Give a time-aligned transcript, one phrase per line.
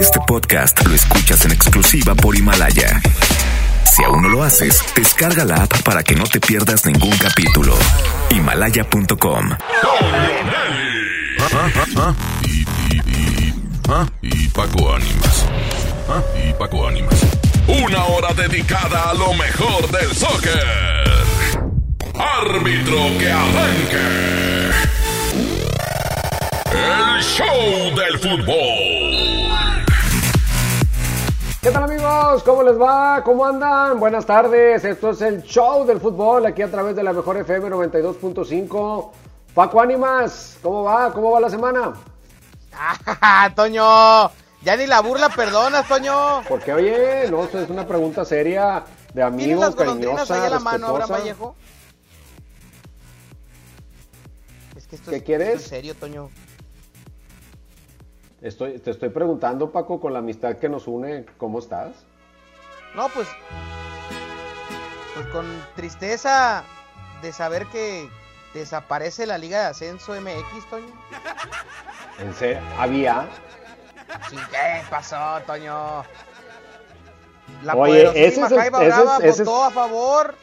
[0.00, 3.02] Este podcast lo escuchas en exclusiva por Himalaya.
[3.84, 7.76] Si aún no lo haces, descarga la app para que no te pierdas ningún capítulo.
[8.30, 9.50] Himalaya.com.
[12.44, 13.54] Y, y, y,
[13.88, 15.44] ah, y Paco Ánimas.
[16.08, 17.20] Ah, y Paco Ánimas.
[17.66, 20.64] Una hora dedicada a lo mejor del soccer.
[22.14, 24.70] Árbitro que arranque.
[26.72, 29.17] El show del fútbol.
[31.60, 32.42] ¿Qué tal amigos?
[32.44, 33.22] ¿Cómo les va?
[33.24, 33.98] ¿Cómo andan?
[33.98, 34.84] Buenas tardes.
[34.84, 39.10] Esto es el show del fútbol aquí a través de la mejor FM 92.5.
[39.54, 41.12] Paco Ánimas, ¿cómo va?
[41.12, 41.94] ¿Cómo va la semana?
[42.72, 44.30] ¡Ah, Toño!
[44.62, 46.42] Ya ni la burla perdonas, Toño.
[46.48, 50.50] Porque oye, no, es una pregunta seria de ¿Tienes amigo, las golondrinas ahí cariñosa, a
[50.50, 51.14] la mano, Abraham respetuosa.
[51.14, 51.56] Vallejo?
[54.76, 55.48] Es que esto ¿Qué es, quieres?
[55.48, 56.30] esto es serio, Toño.
[58.40, 61.90] Estoy, te estoy preguntando, Paco, con la amistad que nos une, ¿cómo estás?
[62.94, 63.26] No, pues.
[65.14, 66.62] Pues con tristeza
[67.20, 68.08] de saber que
[68.54, 70.86] desaparece la Liga de Ascenso MX, Toño.
[72.20, 73.26] En serio, había.
[74.30, 76.04] Sí, ¿qué pasó, Toño?
[77.64, 80.34] La Oye, ese es el- Jaiba ese es- Brava ese es- votó a favor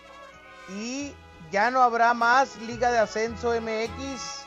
[0.75, 1.13] y
[1.51, 4.44] ya no habrá más Liga de Ascenso MX.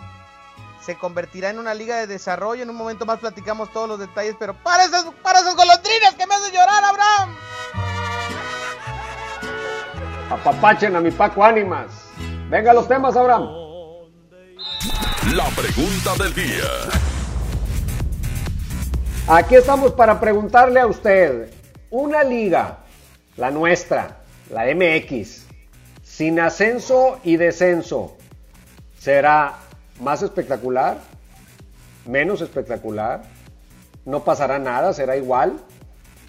[0.85, 2.63] Se convertirá en una liga de desarrollo.
[2.63, 6.27] En un momento más platicamos todos los detalles, pero para esas, para esas golondrinas que
[6.27, 7.37] me hacen llorar, Abraham.
[10.31, 11.91] Apapachen a mi Paco Ánimas.
[12.49, 13.49] Venga los temas, Abraham.
[15.35, 16.65] La pregunta del día.
[19.27, 21.53] Aquí estamos para preguntarle a usted,
[21.91, 22.79] una liga,
[23.37, 25.45] la nuestra, la MX,
[26.03, 28.17] sin ascenso y descenso,
[28.99, 29.59] ¿será
[30.01, 30.99] más espectacular?
[32.07, 33.23] ¿Menos espectacular?
[34.05, 34.93] ¿No pasará nada?
[34.93, 35.59] ¿Será igual?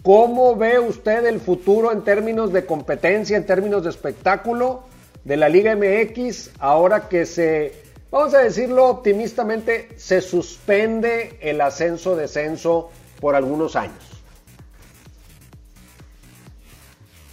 [0.04, 4.84] ¿Cómo ve usted el futuro en términos de competencia, en términos de espectáculo
[5.24, 12.90] de la Liga MX ahora que se, vamos a decirlo optimistamente, se suspende el ascenso-descenso
[13.20, 14.10] por algunos años?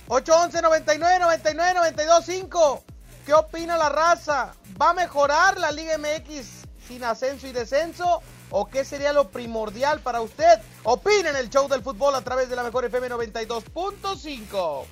[0.08, 2.84] 811 99 99 92 5.
[3.26, 4.54] ¿Qué opina la raza?
[4.80, 6.46] ¿Va a mejorar la Liga MX
[6.86, 8.22] sin ascenso y descenso?
[8.50, 10.60] ¿O qué sería lo primordial para usted?
[10.84, 14.84] Opina en el show del fútbol a través de la mejor FM 92.5.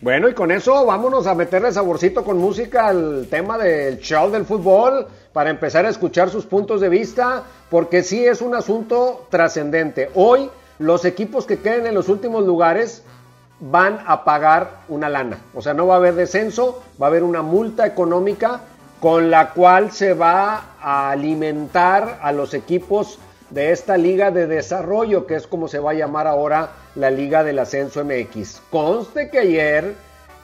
[0.00, 4.44] Bueno, y con eso vámonos a meterle saborcito con música al tema del show del
[4.44, 10.10] fútbol para empezar a escuchar sus puntos de vista, porque sí es un asunto trascendente.
[10.16, 13.04] Hoy los equipos que queden en los últimos lugares
[13.62, 15.38] van a pagar una lana.
[15.54, 18.60] O sea, no va a haber descenso, va a haber una multa económica
[19.00, 23.18] con la cual se va a alimentar a los equipos
[23.50, 27.44] de esta liga de desarrollo, que es como se va a llamar ahora la Liga
[27.44, 28.62] del Ascenso MX.
[28.70, 29.94] Conste que ayer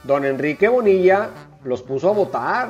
[0.05, 1.31] don Enrique Bonilla
[1.65, 2.69] los puso a votar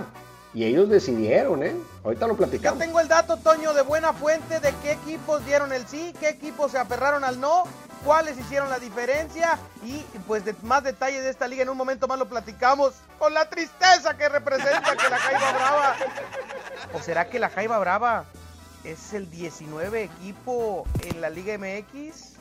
[0.55, 1.75] y ellos decidieron, ¿eh?
[2.05, 2.79] Ahorita lo platicamos.
[2.79, 6.73] tengo el dato, Toño, de buena fuente de qué equipos dieron el sí, qué equipos
[6.73, 7.65] se aferraron al no,
[8.05, 12.09] cuáles hicieron la diferencia y pues de más detalles de esta liga en un momento
[12.09, 15.97] más lo platicamos con la tristeza que representa que la Jaiba Brava.
[16.95, 18.25] ¿O será que la Jaiba Brava
[18.85, 22.39] es el 19 equipo en la Liga MX?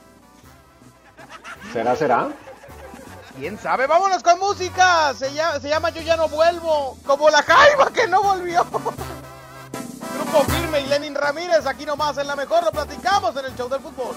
[1.72, 2.28] ¿Será, será?
[3.36, 3.86] ¿Quién sabe?
[3.86, 5.14] Vámonos con música.
[5.14, 6.96] Se llama, se llama Yo ya no vuelvo.
[7.06, 8.64] Como la Jaiba que no volvió.
[10.14, 11.66] Grupo Firme y Lenin Ramírez.
[11.66, 14.16] Aquí nomás en la mejor lo platicamos en el show del fútbol.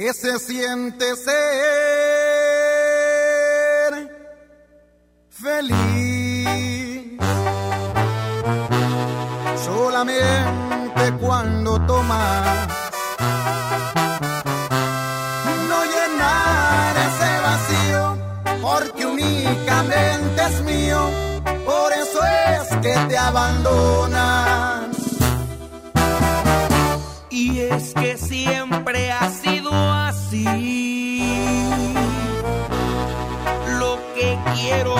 [0.00, 1.34] ¿Qué se siente ser
[5.28, 7.20] feliz?
[9.62, 12.68] Solamente cuando tomas
[15.68, 18.16] no llenar ese vacío,
[18.62, 21.10] porque únicamente es mío,
[21.66, 24.90] por eso es que te abandonan.
[27.28, 29.59] Y es que siempre ha sido
[30.30, 30.44] así.
[33.78, 34.94] Lo que quiero,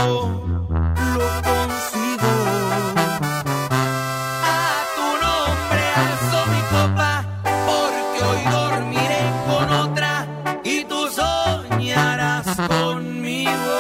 [1.14, 2.32] lo consigo.
[4.42, 10.12] A tu nombre alzo mi copa, porque hoy dormiré con otra
[10.64, 13.76] y tú soñarás conmigo.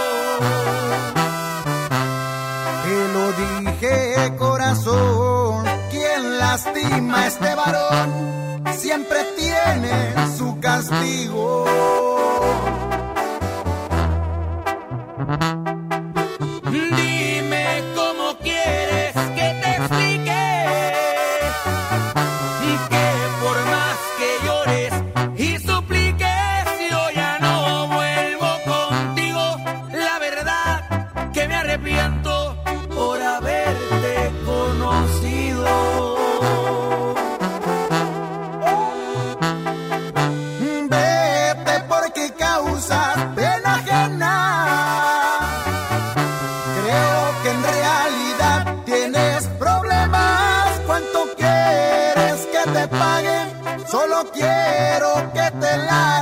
[2.84, 8.39] Te lo dije corazón, quien lastima a este varón
[8.90, 12.09] siempre tiene su castigo.
[54.32, 56.19] Quiero que te largues.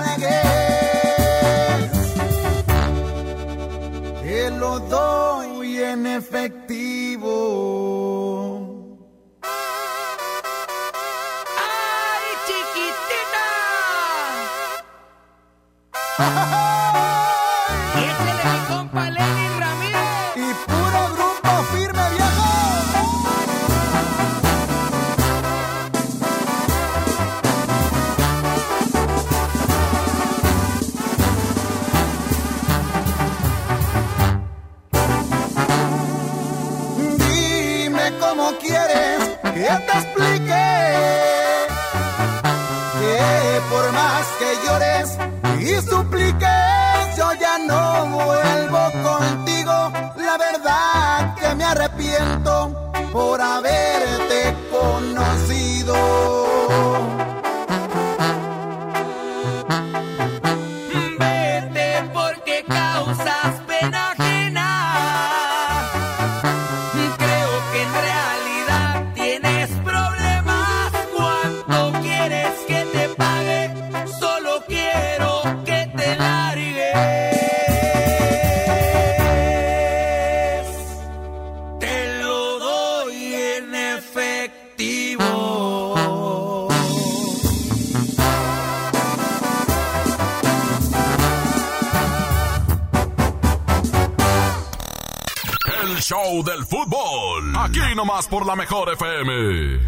[96.42, 97.54] Del fútbol.
[97.58, 99.78] Aquí nomás por la mejor FM.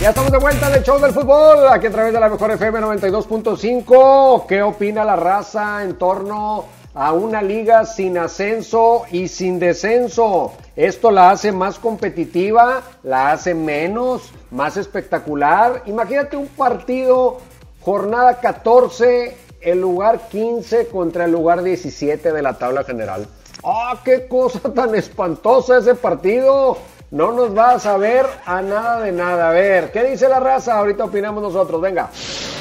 [0.00, 2.50] Ya estamos de vuelta en el show del fútbol, aquí a través de la mejor
[2.50, 4.46] FM 92.5.
[4.46, 6.64] ¿Qué opina la raza en torno
[6.94, 10.54] a una liga sin ascenso y sin descenso?
[10.74, 15.84] Esto la hace más competitiva, la hace menos, más espectacular.
[15.86, 17.38] Imagínate un partido,
[17.80, 23.28] jornada 14, el lugar 15 contra el lugar 17 de la tabla general.
[23.64, 26.78] ¡Ah, qué cosa tan espantosa ese partido!
[27.12, 29.50] No nos va a saber a nada de nada.
[29.50, 30.78] A ver, ¿qué dice la raza?
[30.78, 32.08] Ahorita opinamos nosotros, venga.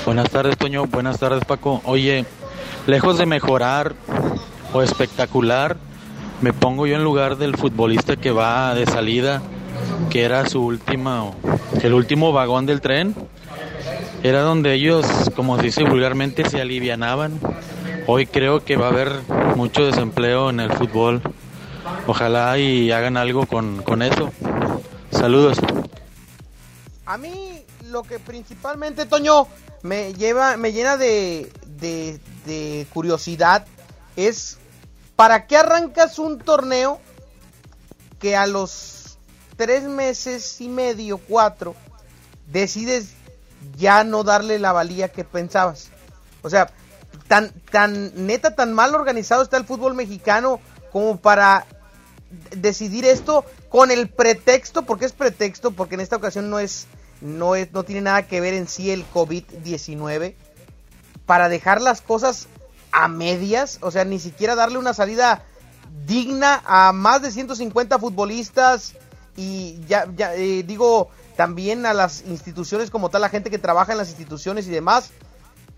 [0.06, 0.88] Buenas tardes, Toño.
[0.88, 1.82] Buenas tardes, Paco.
[1.86, 2.26] Oye,
[2.86, 3.94] lejos de mejorar
[4.74, 5.78] o espectacular,
[6.42, 9.42] me pongo yo en lugar del futbolista que va de salida,
[10.10, 11.32] que era su última,
[11.82, 13.16] el último vagón del tren.
[14.22, 17.40] Era donde ellos, como se dice vulgarmente, se alivianaban.
[18.08, 19.22] Hoy creo que va a haber
[19.56, 21.22] mucho desempleo en el fútbol.
[22.08, 24.32] Ojalá y hagan algo con, con eso.
[25.12, 25.58] Saludos.
[27.06, 29.48] A mí lo que principalmente, Toño,
[29.84, 33.66] me lleva, me llena de, de, de curiosidad
[34.16, 34.58] es
[35.16, 37.00] ¿para qué arrancas un torneo
[38.20, 39.18] que a los
[39.56, 41.76] tres meses y medio, cuatro,
[42.48, 43.14] decides
[43.78, 45.90] ya no darle la valía que pensabas?
[46.42, 46.72] O sea,
[47.28, 50.60] tan, tan neta, tan mal organizado está el fútbol mexicano
[50.92, 51.66] como para
[52.56, 56.88] decidir esto con el pretexto, porque es pretexto, porque en esta ocasión no es,
[57.22, 60.36] no es, no tiene nada que ver en sí el COVID-19,
[61.26, 62.48] para dejar las cosas
[62.92, 65.44] a medias, o sea, ni siquiera darle una salida
[66.06, 68.94] digna a más de 150 futbolistas
[69.38, 73.98] y ya, eh, digo también a las instituciones como tal, la gente que trabaja en
[73.98, 75.12] las instituciones y demás,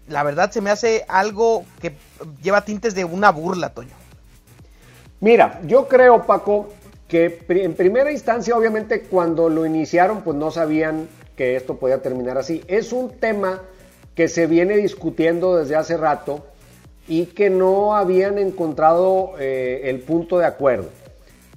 [0.07, 1.93] la verdad se me hace algo que
[2.41, 3.95] lleva tintes de una burla, Toño.
[5.19, 6.69] Mira, yo creo, Paco,
[7.07, 11.07] que en primera instancia, obviamente, cuando lo iniciaron, pues no sabían
[11.37, 12.63] que esto podía terminar así.
[12.67, 13.61] Es un tema
[14.15, 16.45] que se viene discutiendo desde hace rato
[17.07, 20.89] y que no habían encontrado eh, el punto de acuerdo.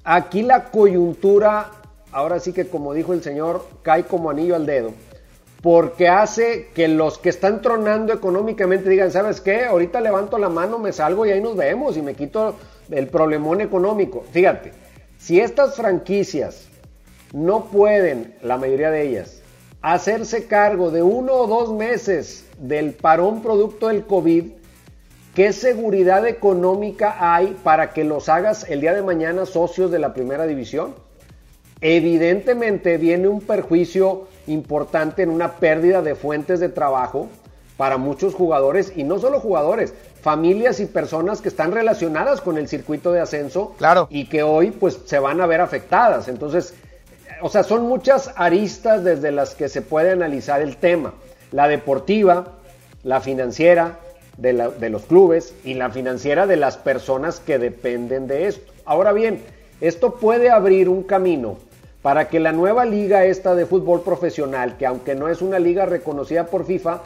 [0.05, 1.71] Aquí la coyuntura,
[2.13, 4.93] ahora sí que como dijo el señor, cae como anillo al dedo,
[5.63, 9.65] porque hace que los que están tronando económicamente digan, ¿sabes qué?
[9.65, 12.55] Ahorita levanto la mano, me salgo y ahí nos vemos y me quito
[12.91, 14.25] el problemón económico.
[14.33, 14.73] Fíjate,
[15.19, 16.69] si estas franquicias
[17.33, 19.43] no pueden, la mayoría de ellas,
[19.83, 24.45] hacerse cargo de uno o dos meses del parón producto del COVID,
[25.35, 30.15] ¿qué seguridad económica hay para que los hagas el día de mañana socios de la
[30.15, 30.95] primera división?
[31.81, 37.29] Evidentemente viene un perjuicio importante en una pérdida de fuentes de trabajo
[37.77, 42.69] para muchos jugadores y no solo jugadores, familias y personas que están relacionadas con el
[42.69, 44.07] circuito de ascenso Claro.
[44.11, 46.29] y que hoy pues se van a ver afectadas.
[46.29, 46.75] Entonces,
[47.43, 51.13] o sea, son muchas aristas desde las que se puede analizar el tema.
[51.53, 52.55] La deportiva,
[53.05, 53.99] la financiera,
[54.39, 58.73] de, la- de los clubes y la financiera de las personas que dependen de esto.
[58.85, 59.43] Ahora bien,
[59.81, 61.59] esto puede abrir un camino
[62.07, 65.87] para que la nueva liga esta de fútbol profesional, que aunque no es una liga
[65.87, 67.01] reconocida por FIFA,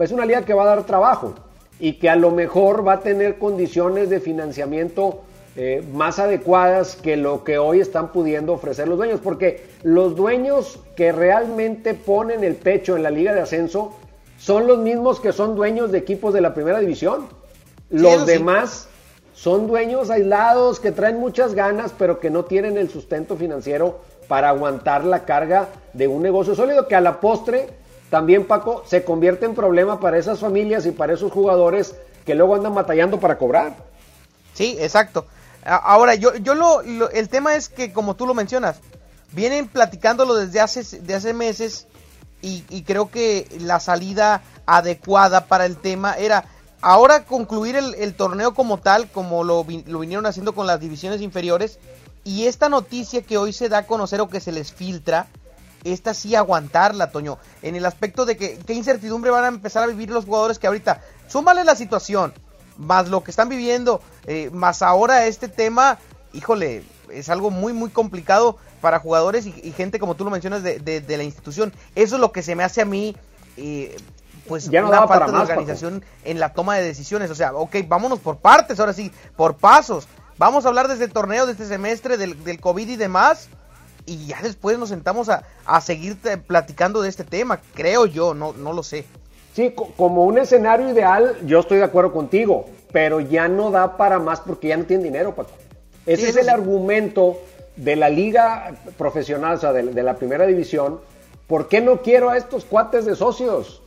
[0.00, 1.34] es una liga que va a dar trabajo
[1.78, 5.20] y que a lo mejor va a tener condiciones de financiamiento
[5.54, 10.80] eh, más adecuadas que lo que hoy están pudiendo ofrecer los dueños, porque los dueños
[10.96, 13.94] que realmente ponen el pecho en la liga de ascenso
[14.36, 17.28] son los mismos que son dueños de equipos de la primera división.
[17.88, 18.32] Los sí.
[18.32, 18.88] demás
[19.32, 24.50] son dueños aislados que traen muchas ganas, pero que no tienen el sustento financiero para
[24.50, 27.68] aguantar la carga de un negocio sólido que a la postre
[28.10, 32.54] también Paco se convierte en problema para esas familias y para esos jugadores que luego
[32.54, 33.74] andan batallando para cobrar.
[34.54, 35.26] Sí, exacto.
[35.64, 38.76] Ahora, yo, yo lo, el tema es que, como tú lo mencionas,
[39.32, 41.88] vienen platicándolo desde hace, de hace meses
[42.40, 46.44] y, creo que la salida adecuada para el tema era
[46.80, 51.20] ahora concluir el, el torneo como tal, como lo, lo vinieron haciendo con las divisiones
[51.20, 51.80] inferiores,
[52.30, 55.26] y esta noticia que hoy se da a conocer o que se les filtra,
[55.84, 59.86] esta sí aguantarla, Toño, en el aspecto de que qué incertidumbre van a empezar a
[59.86, 62.32] vivir los jugadores que ahorita, súmale la situación,
[62.76, 65.98] más lo que están viviendo, eh, más ahora este tema,
[66.32, 70.62] híjole, es algo muy, muy complicado para jugadores y, y gente, como tú lo mencionas,
[70.62, 71.72] de, de- de la institución.
[71.94, 73.16] Eso es lo que se me hace a mí,
[73.56, 73.96] eh,
[74.46, 75.60] pues, Ya no una falta de más, Paco.
[75.60, 77.30] organización en la toma de decisiones.
[77.30, 80.06] O sea, ok, vámonos por partes, ahora sí, por pasos.
[80.40, 83.50] Vamos a hablar desde el torneo, de este semestre, del, del COVID y demás.
[84.06, 86.16] Y ya después nos sentamos a, a seguir
[86.46, 89.04] platicando de este tema, creo yo, no, no lo sé.
[89.54, 93.98] Sí, co- como un escenario ideal, yo estoy de acuerdo contigo, pero ya no da
[93.98, 95.50] para más porque ya no tienen dinero, Paco.
[96.06, 96.50] Ese Sí, es el sí.
[96.50, 97.36] argumento
[97.76, 101.00] de la liga profesional, o sea, de, de la primera división.
[101.46, 103.82] ¿Por qué no quiero a estos cuates de socios?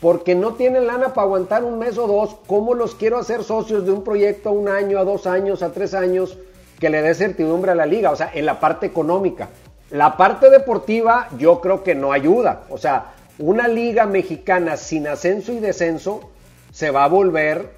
[0.00, 2.36] Porque no tienen lana para aguantar un mes o dos.
[2.46, 5.72] ¿Cómo los quiero hacer socios de un proyecto a un año, a dos años, a
[5.72, 6.38] tres años,
[6.78, 8.10] que le dé certidumbre a la liga?
[8.10, 9.48] O sea, en la parte económica.
[9.90, 12.62] La parte deportiva yo creo que no ayuda.
[12.70, 16.30] O sea, una liga mexicana sin ascenso y descenso
[16.72, 17.70] se va a volver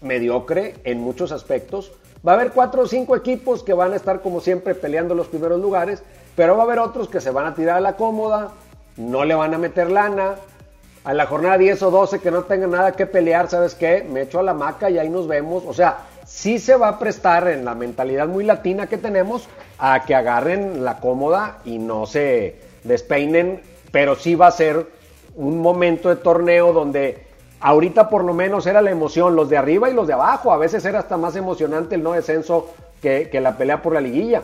[0.00, 1.92] mediocre en muchos aspectos.
[2.26, 5.28] Va a haber cuatro o cinco equipos que van a estar como siempre peleando los
[5.28, 6.02] primeros lugares,
[6.36, 8.52] pero va a haber otros que se van a tirar a la cómoda,
[8.96, 10.36] no le van a meter lana.
[11.04, 14.06] A la jornada 10 o 12 que no tengan nada que pelear, ¿sabes qué?
[14.08, 15.64] Me echo a la maca y ahí nos vemos.
[15.66, 20.04] O sea, sí se va a prestar en la mentalidad muy latina que tenemos a
[20.04, 24.86] que agarren la cómoda y no se despeinen, pero sí va a ser
[25.34, 27.26] un momento de torneo donde
[27.60, 30.52] ahorita por lo menos era la emoción, los de arriba y los de abajo.
[30.52, 32.68] A veces era hasta más emocionante el no descenso
[33.00, 34.42] que, que la pelea por la liguilla.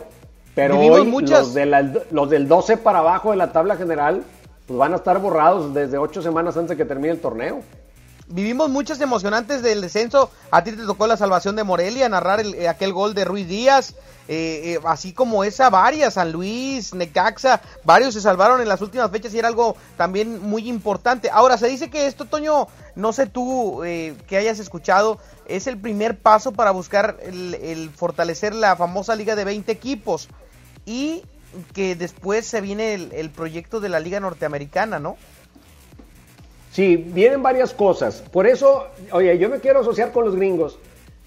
[0.55, 3.77] Pero Vivimos hoy muchas- los, de la- los del 12 para abajo de la tabla
[3.77, 4.23] general
[4.69, 7.63] pues van a estar borrados desde ocho semanas antes de que termine el torneo.
[8.27, 10.29] Vivimos muchas emocionantes del descenso.
[10.51, 13.47] A ti te tocó la salvación de Morelia, narrar el- eh, aquel gol de Ruiz
[13.47, 13.95] Díaz.
[14.31, 19.09] eh, eh, así como esa, varias, San Luis, Necaxa, varios se salvaron en las últimas
[19.09, 21.31] fechas y era algo también muy importante.
[21.33, 26.19] Ahora, se dice que esto, Toño, no sé tú que hayas escuchado, es el primer
[26.19, 30.29] paso para buscar el fortalecer la famosa liga de 20 equipos.
[30.85, 31.23] Y
[31.73, 35.17] que después se viene el, proyecto de la liga norteamericana, ¿no?
[36.71, 38.23] Sí, vienen varias cosas.
[38.31, 40.77] Por eso, oye, yo me quiero asociar con los gringos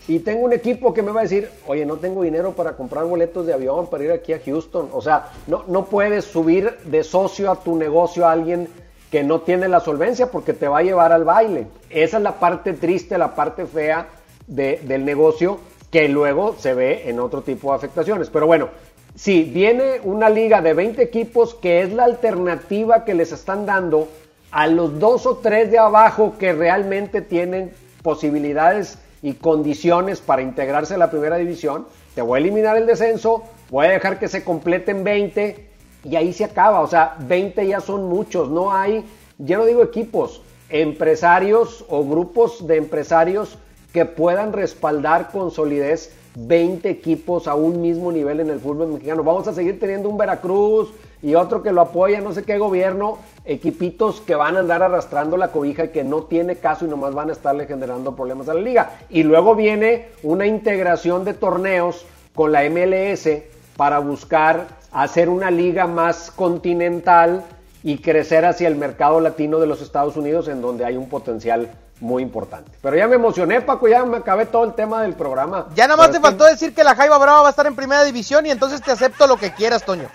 [0.08, 3.04] y tengo un equipo que me va a decir, oye, no tengo dinero para comprar
[3.04, 4.88] boletos de avión para ir aquí a Houston.
[4.92, 8.68] O sea, no, no puedes subir de socio a tu negocio a alguien
[9.10, 11.66] que no tiene la solvencia porque te va a llevar al baile.
[11.90, 14.08] Esa es la parte triste, la parte fea
[14.46, 15.58] de- del negocio
[15.90, 18.30] que luego se ve en otro tipo de afectaciones.
[18.30, 18.70] Pero bueno,
[19.14, 24.08] sí, viene una liga de 20 equipos que es la alternativa que les están dando
[24.50, 30.94] a los dos o tres de abajo que realmente tienen posibilidades y condiciones para integrarse
[30.94, 31.86] a la primera división.
[32.14, 35.68] Te voy a eliminar el descenso, voy a dejar que se completen 20
[36.04, 36.80] y ahí se acaba.
[36.80, 38.50] O sea, 20 ya son muchos.
[38.50, 39.04] No hay,
[39.38, 43.56] ya no digo equipos, empresarios o grupos de empresarios
[43.92, 49.22] que puedan respaldar con solidez 20 equipos a un mismo nivel en el fútbol mexicano.
[49.22, 53.18] Vamos a seguir teniendo un Veracruz y otro que lo apoya, no sé qué gobierno,
[53.44, 57.14] equipitos que van a andar arrastrando la cobija y que no tiene caso y nomás
[57.14, 58.98] van a estarle generando problemas a la liga.
[59.10, 63.28] Y luego viene una integración de torneos con la MLS
[63.76, 67.44] para buscar hacer una liga más continental
[67.82, 71.70] y crecer hacia el mercado latino de los Estados Unidos en donde hay un potencial
[72.02, 72.70] muy importante.
[72.82, 75.68] Pero ya me emocioné, Paco, ya me acabé todo el tema del programa.
[75.74, 77.76] Ya nada más te que- faltó decir que la Jaiba Brava va a estar en
[77.76, 80.08] primera división y entonces te acepto lo que quieras, Toño.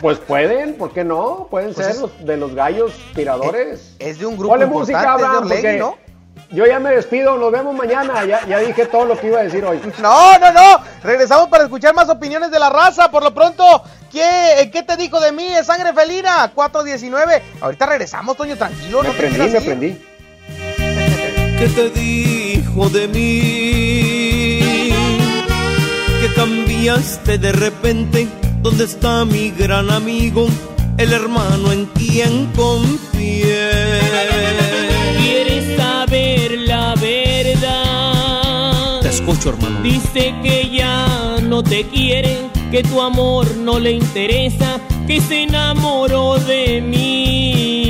[0.00, 1.46] Pues pueden, ¿por qué no?
[1.50, 3.94] Pueden Pues ser es- los, de los gallos tiradores.
[3.98, 5.84] Es de un grupo importante, música, es de Abraham, Orlegui.
[6.52, 8.24] Yo ya me despido, nos vemos mañana.
[8.24, 9.80] Ya, ya dije todo lo que iba a decir hoy.
[10.00, 10.80] No, no, no.
[11.02, 13.10] Regresamos para escuchar más opiniones de la raza.
[13.10, 13.64] Por lo pronto,
[14.12, 15.44] ¿qué, qué te dijo de mí?
[15.46, 17.42] Es sangre felina, 419.
[17.60, 19.02] Ahorita regresamos, Toño, tranquilo.
[19.02, 20.15] Me no te prendí, quieras me ir.
[21.58, 24.90] ¿Qué te dijo de mí?
[26.20, 28.28] Que cambiaste de repente.
[28.60, 30.48] ¿Dónde está mi gran amigo?
[30.98, 33.70] El hermano en quien confié.
[35.18, 39.00] ¿Quieres saber la verdad?
[39.00, 39.80] Te escucho, hermano.
[39.82, 42.36] Dice que ya no te quiere,
[42.70, 47.85] que tu amor no le interesa, que se enamoró de mí.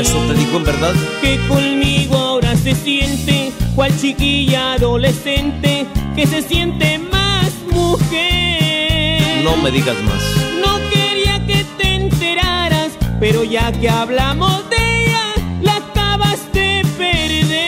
[0.00, 0.94] ¿Eso te dijo en verdad?
[1.20, 9.44] Que conmigo ahora se siente, cual chiquilla adolescente, que se siente más mujer.
[9.44, 10.22] No me digas más.
[10.64, 17.60] No quería que te enteraras, pero ya que hablamos de ella, la acabas de perder.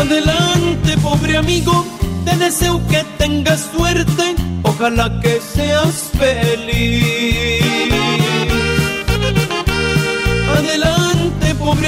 [0.00, 1.86] Adelante, pobre amigo,
[2.24, 4.34] te deseo que tengas suerte,
[4.64, 8.01] ojalá que seas feliz.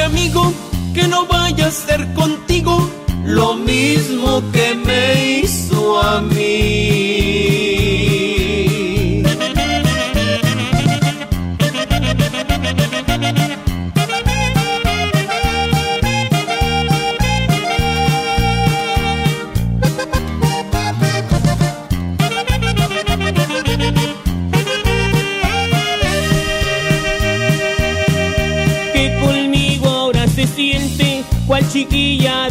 [0.05, 0.53] Amigo,
[0.95, 2.89] que no vaya a ser contigo
[3.25, 7.14] lo mismo que me hizo a mí.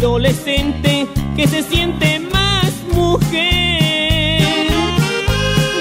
[0.04, 4.42] Adolescente, que se siente más mujer.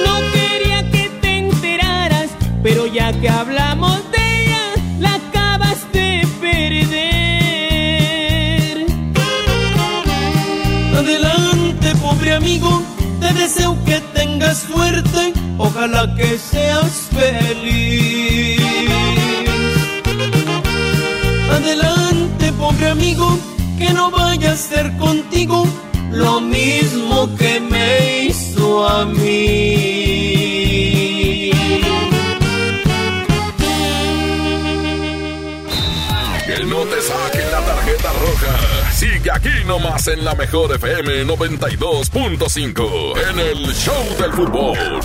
[0.06, 2.30] No quería que te enteraras,
[2.62, 4.62] pero ya que hablamos de ella,
[5.00, 7.02] la acabas de perder.
[10.96, 12.80] Adelante, pobre amigo,
[13.20, 18.62] te deseo que tengas suerte, ojalá que seas feliz.
[21.50, 23.36] Adelante, pobre amigo,
[23.82, 25.66] que no vaya a ser contigo
[26.12, 29.20] lo mismo que me hizo a mí.
[36.46, 38.54] Que no te saquen la tarjeta roja.
[38.92, 45.00] Sigue aquí nomás en la mejor FM 92.5 en el Show del Fútbol.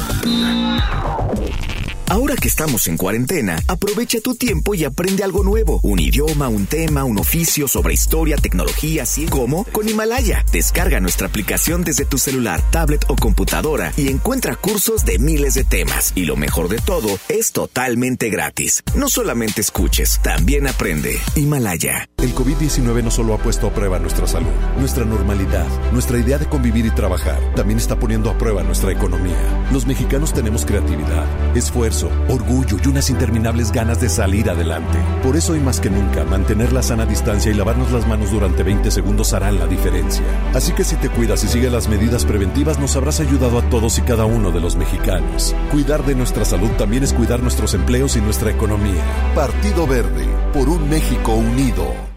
[2.10, 5.82] Ahora que estamos en cuarentena, aprovecha tu tiempo y aprende algo nuevo.
[5.84, 10.46] Un idioma, un tema, un oficio sobre historia, tecnología, así como con Himalaya.
[10.54, 15.66] Descarga nuestra aplicación desde tu celular, tablet o computadora y encuentra cursos de miles de
[15.66, 16.14] temas.
[16.16, 18.84] Y lo mejor de todo, es totalmente gratis.
[18.96, 21.20] No solamente escuches, también aprende.
[21.36, 22.08] Himalaya.
[22.20, 24.48] El COVID-19 no solo ha puesto a prueba nuestra salud,
[24.80, 29.68] nuestra normalidad, nuestra idea de convivir y trabajar, también está poniendo a prueba nuestra economía.
[29.74, 34.98] Los mexicanos tenemos creatividad, esfuerzo, orgullo y unas interminables ganas de salir adelante.
[35.24, 38.64] Por eso hoy más que nunca, mantener la sana distancia y lavarnos las manos durante
[38.64, 40.24] 20 segundos harán la diferencia.
[40.54, 43.98] Así que si te cuidas y sigues las medidas preventivas, nos habrás ayudado a todos
[43.98, 45.56] y cada uno de los mexicanos.
[45.72, 49.04] Cuidar de nuestra salud también es cuidar nuestros empleos y nuestra economía.
[49.36, 52.17] Partido Verde, por un México unido.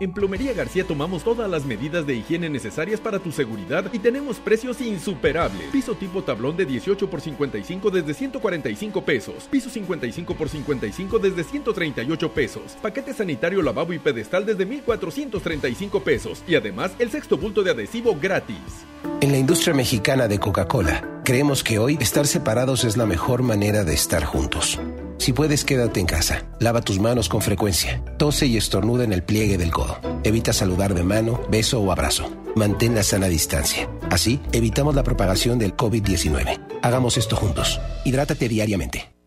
[0.00, 4.36] En Plomería García tomamos todas las medidas de higiene necesarias para tu seguridad y tenemos
[4.36, 5.70] precios insuperables.
[5.72, 9.48] Piso tipo tablón de 18 por 55 desde 145 pesos.
[9.50, 12.76] Piso 55 por 55 desde 138 pesos.
[12.80, 16.44] Paquete sanitario lavabo y pedestal desde 1435 pesos.
[16.46, 18.86] Y además el sexto bulto de adhesivo gratis.
[19.20, 23.82] En la industria mexicana de Coca-Cola, creemos que hoy estar separados es la mejor manera
[23.82, 24.78] de estar juntos.
[25.18, 26.44] Si puedes, quédate en casa.
[26.60, 28.02] Lava tus manos con frecuencia.
[28.16, 29.98] Tose y estornuda en el pliegue del codo.
[30.24, 32.30] Evita saludar de mano, beso o abrazo.
[32.54, 33.88] Mantén la sana distancia.
[34.10, 36.58] Así, evitamos la propagación del COVID-19.
[36.82, 37.80] Hagamos esto juntos.
[38.04, 39.17] Hidrátate diariamente.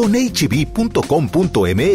[0.00, 1.90] Con hb.com.mx,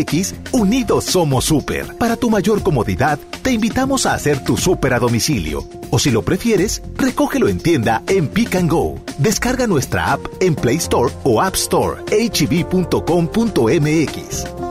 [0.52, 1.98] unidos somos super.
[1.98, 5.68] Para tu mayor comodidad, te invitamos a hacer tu super a domicilio.
[5.90, 9.00] O si lo prefieres, recógelo en tienda en Pick and Go.
[9.18, 12.04] Descarga nuestra app en Play Store o App Store.
[12.12, 12.94] hb.com.mx.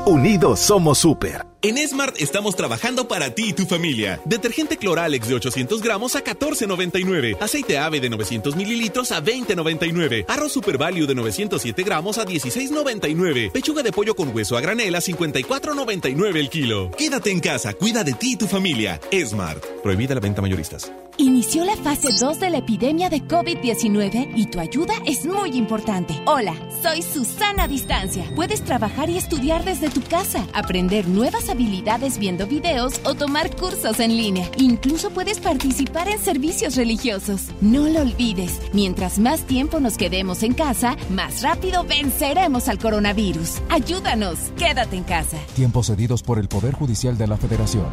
[0.07, 1.54] Unidos somos super.
[1.65, 4.21] En Smart estamos trabajando para ti y tu familia.
[4.27, 7.39] Detergente Cloralex de 800 gramos a 14.99.
[7.41, 10.27] Aceite ave de 900 mililitros a 20.99.
[10.29, 13.51] Arroz Super Value de 907 gramos a 16.99.
[13.51, 16.91] Pechuga de pollo con hueso a granel a 54.99 el kilo.
[16.99, 19.01] Quédate en casa, cuida de ti y tu familia.
[19.25, 19.65] Smart.
[19.83, 20.93] Prohibida la venta mayoristas.
[21.17, 26.13] Inició la fase 2 de la epidemia de COVID-19 y tu ayuda es muy importante.
[26.27, 28.25] Hola, soy Susana Distancia.
[28.35, 34.01] Puedes trabajar y estudiar desde tu casa, aprender nuevas habilidades viendo videos o tomar cursos
[34.01, 34.51] en línea.
[34.59, 37.43] Incluso puedes participar en servicios religiosos.
[37.61, 43.63] No lo olvides, mientras más tiempo nos quedemos en casa, más rápido venceremos al coronavirus.
[43.69, 45.39] Ayúdanos, quédate en casa.
[45.55, 47.87] Tiempos cedidos por el Poder Judicial de la Federación.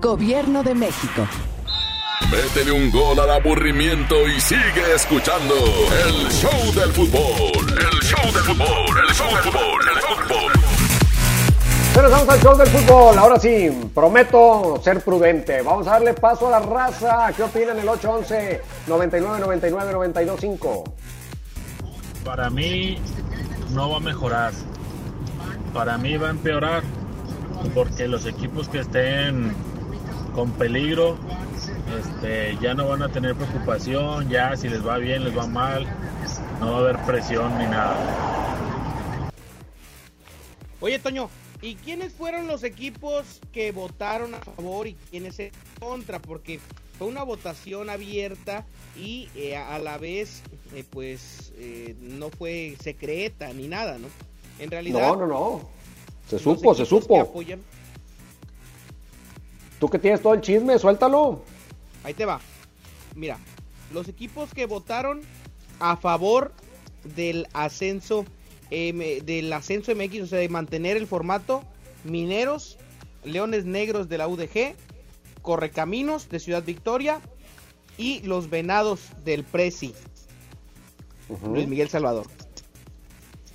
[0.00, 1.26] Gobierno de México.
[2.30, 7.66] Métele un gol al aburrimiento y sigue escuchando el show del fútbol.
[7.68, 10.67] El show del fútbol, el show del fútbol, el show del fútbol.
[11.98, 13.18] Regresamos al show del fútbol.
[13.18, 15.62] Ahora sí, prometo ser prudente.
[15.62, 17.32] Vamos a darle paso a la raza.
[17.36, 20.84] ¿Qué opinan el 811 99 99 92 5?
[22.24, 22.98] Para mí
[23.72, 24.52] no va a mejorar.
[25.74, 26.84] Para mí va a empeorar
[27.74, 29.52] porque los equipos que estén
[30.36, 31.18] con peligro
[31.98, 35.84] este, ya no van a tener preocupación, ya si les va bien, les va mal,
[36.60, 37.96] no va a haber presión ni nada.
[40.80, 41.28] Oye, Toño,
[41.60, 46.20] ¿y quiénes fueron los equipos que votaron a favor y quiénes en contra?
[46.20, 46.60] Porque
[46.98, 48.64] fue una votación abierta
[48.96, 50.42] y eh, a la vez,
[50.74, 54.08] eh, pues, eh, no fue secreta ni nada, ¿no?
[54.58, 55.00] En realidad.
[55.00, 55.68] No, no, no.
[56.28, 57.20] Se supo, se supo.
[57.20, 57.60] Apoyan...
[59.78, 61.44] Tú que tienes todo el chisme, suéltalo.
[62.02, 62.40] Ahí te va.
[63.14, 63.38] Mira,
[63.92, 65.22] los equipos que votaron
[65.78, 66.52] a favor
[67.04, 68.24] del ascenso
[68.70, 71.62] Del ascenso MX, o sea, de mantener el formato,
[72.04, 72.78] Mineros,
[73.24, 74.74] Leones Negros de la UDG,
[75.42, 77.20] Correcaminos de Ciudad Victoria
[77.96, 79.94] y los Venados del Prezi.
[81.28, 81.54] Uh-huh.
[81.54, 82.26] Luis Miguel Salvador.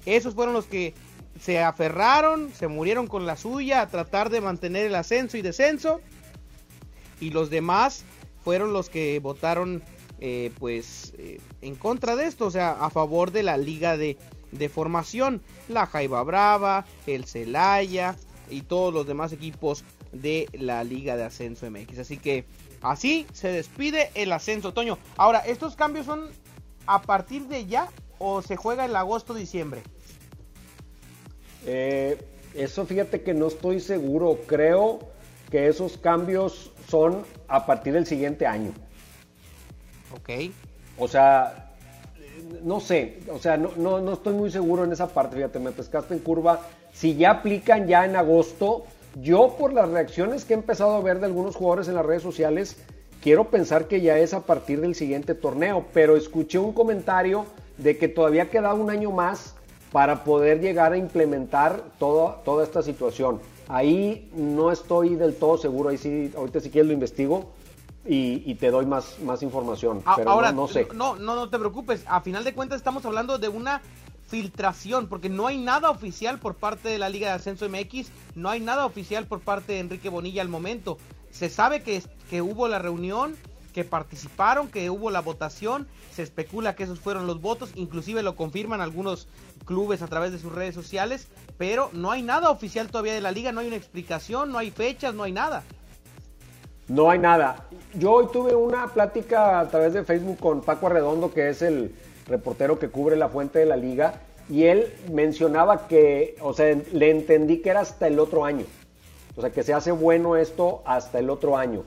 [0.05, 0.93] Esos fueron los que
[1.39, 6.01] se aferraron, se murieron con la suya a tratar de mantener el ascenso y descenso.
[7.19, 8.03] Y los demás
[8.43, 9.81] fueron los que votaron
[10.19, 14.17] eh, pues eh, en contra de esto, o sea, a favor de la liga de,
[14.57, 18.15] de formación, la Jaiba Brava, el Celaya
[18.49, 21.99] y todos los demás equipos de la liga de ascenso MX.
[21.99, 22.45] Así que
[22.81, 24.97] así se despide el ascenso, Toño.
[25.17, 26.29] Ahora, ¿estos cambios son
[26.85, 27.89] a partir de ya
[28.19, 29.81] o se juega en agosto-diciembre?
[31.65, 34.99] Eh, eso fíjate que no estoy seguro, creo
[35.49, 38.73] que esos cambios son a partir del siguiente año.
[40.15, 40.51] Ok.
[40.97, 41.62] O sea,
[42.63, 45.71] no sé, o sea, no, no, no, estoy muy seguro en esa parte, fíjate, me
[45.71, 46.61] pescaste en curva.
[46.93, 48.85] Si ya aplican ya en agosto,
[49.21, 52.23] yo por las reacciones que he empezado a ver de algunos jugadores en las redes
[52.23, 52.77] sociales,
[53.21, 57.45] quiero pensar que ya es a partir del siguiente torneo, pero escuché un comentario
[57.77, 59.55] de que todavía queda un año más
[59.91, 63.39] para poder llegar a implementar toda esta situación.
[63.67, 67.49] Ahí no estoy del todo seguro, ahí sí, ahorita si quieres lo investigo
[68.05, 70.87] y, y te doy más, más información, Ah, pero Ahora, no, no sé.
[70.93, 73.81] No, no, no te preocupes, a final de cuentas estamos hablando de una
[74.27, 78.49] filtración, porque no hay nada oficial por parte de la Liga de Ascenso MX, no
[78.49, 80.97] hay nada oficial por parte de Enrique Bonilla al momento.
[81.31, 83.35] Se sabe que, que hubo la reunión,
[83.73, 88.35] que participaron, que hubo la votación, se especula que esos fueron los votos, inclusive lo
[88.35, 89.27] confirman algunos
[89.65, 93.31] clubes a través de sus redes sociales, pero no hay nada oficial todavía de la
[93.31, 95.63] liga, no hay una explicación, no hay fechas, no hay nada.
[96.89, 97.65] No hay nada.
[97.93, 101.95] Yo hoy tuve una plática a través de Facebook con Paco Arredondo, que es el
[102.27, 104.15] reportero que cubre la fuente de la liga,
[104.49, 108.65] y él mencionaba que, o sea, le entendí que era hasta el otro año.
[109.37, 111.83] O sea, que se hace bueno esto hasta el otro año.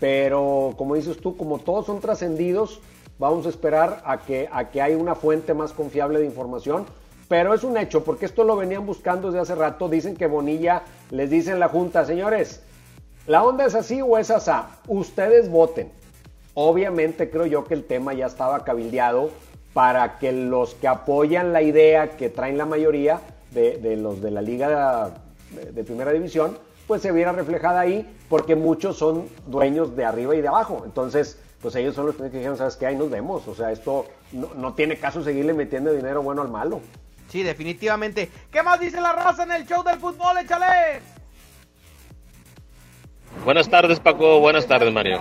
[0.00, 2.80] Pero, como dices tú, como todos son trascendidos,
[3.20, 6.86] vamos a esperar a que, a que haya una fuente más confiable de información.
[7.28, 9.88] Pero es un hecho, porque esto lo venían buscando desde hace rato.
[9.88, 12.62] Dicen que Bonilla les dice en la Junta, señores,
[13.30, 14.80] ¿la onda es así o es asá?
[14.88, 15.92] Ustedes voten.
[16.54, 19.30] Obviamente creo yo que el tema ya estaba cabildeado
[19.72, 23.20] para que los que apoyan la idea que traen la mayoría
[23.52, 25.12] de, los de la liga
[25.52, 30.34] de, de, primera división, pues se viera reflejada ahí, porque muchos son dueños de arriba
[30.34, 30.82] y de abajo.
[30.84, 32.86] Entonces, pues ellos son los que dijeron, ¿sabes qué?
[32.86, 33.46] Ahí nos vemos.
[33.46, 36.80] O sea, esto no, no tiene caso seguirle metiendo dinero bueno al malo.
[37.28, 38.28] Sí, definitivamente.
[38.50, 40.38] ¿Qué más dice la raza en el show del fútbol?
[40.38, 41.00] Échale.
[43.44, 45.20] Buenas tardes Paco, buenas tardes Mario.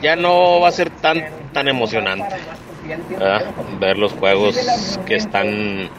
[0.00, 2.36] Ya no va a ser tan tan emocionante
[3.78, 4.56] ver los juegos
[5.06, 5.90] que están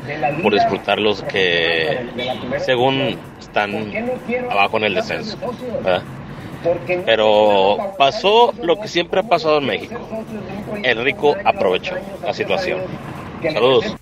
[0.41, 2.07] por disfrutarlos que
[2.65, 3.93] según están
[4.49, 5.37] abajo en el descenso.
[7.05, 9.99] Pero pasó lo que siempre ha pasado en México.
[10.81, 12.79] El rico aprovechó la situación.
[13.41, 13.95] Saludos.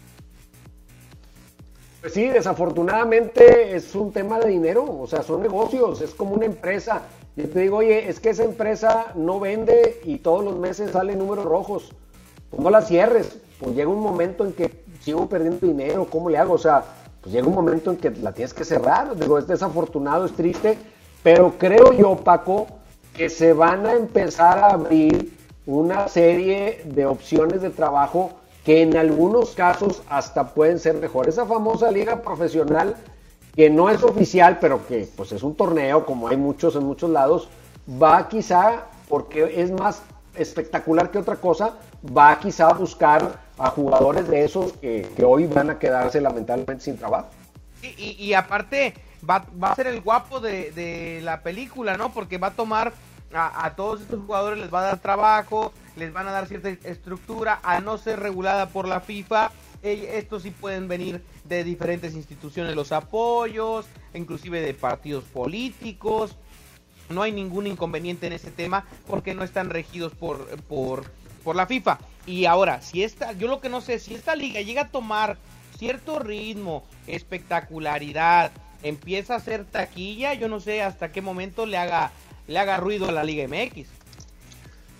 [2.01, 6.45] Pues sí, desafortunadamente es un tema de dinero, o sea, son negocios, es como una
[6.45, 7.03] empresa.
[7.35, 11.19] Yo te digo, oye, es que esa empresa no vende y todos los meses salen
[11.19, 11.93] números rojos.
[12.49, 16.37] Pues no la cierres, pues llega un momento en que sigo perdiendo dinero, ¿cómo le
[16.37, 16.55] hago?
[16.55, 16.83] O sea,
[17.21, 19.15] pues llega un momento en que la tienes que cerrar.
[19.15, 20.77] Digo, es desafortunado, es triste,
[21.23, 22.67] pero creo yo, Paco,
[23.15, 28.31] que se van a empezar a abrir una serie de opciones de trabajo
[28.65, 31.35] que en algunos casos hasta pueden ser mejores.
[31.35, 32.95] Esa famosa liga profesional
[33.55, 37.09] que no es oficial, pero que pues es un torneo, como hay muchos en muchos
[37.09, 37.49] lados,
[38.01, 40.01] va quizá, porque es más
[40.35, 45.69] espectacular que otra cosa, va quizá a buscar a jugadores de esos que, hoy van
[45.69, 47.29] a quedarse lamentablemente sin trabajo.
[47.81, 48.93] Y, y, aparte,
[49.27, 52.13] va, va, a ser el guapo de, de, la película, ¿no?
[52.13, 52.93] Porque va a tomar
[53.33, 57.59] a, todos estos jugadores, les va a dar trabajo, les van a dar cierta estructura,
[57.63, 59.51] a no ser regulada por la FIFA.
[59.81, 66.35] Estos sí pueden venir de diferentes instituciones, los apoyos, inclusive de partidos políticos.
[67.09, 71.05] No hay ningún inconveniente en ese tema porque no están regidos por, por,
[71.43, 71.99] por la FIFA.
[72.25, 75.37] Y ahora, si esta, yo lo que no sé, si esta liga llega a tomar
[75.77, 78.51] cierto ritmo, espectacularidad,
[78.83, 82.11] empieza a hacer taquilla, yo no sé hasta qué momento le haga,
[82.47, 83.87] le haga ruido a la Liga MX.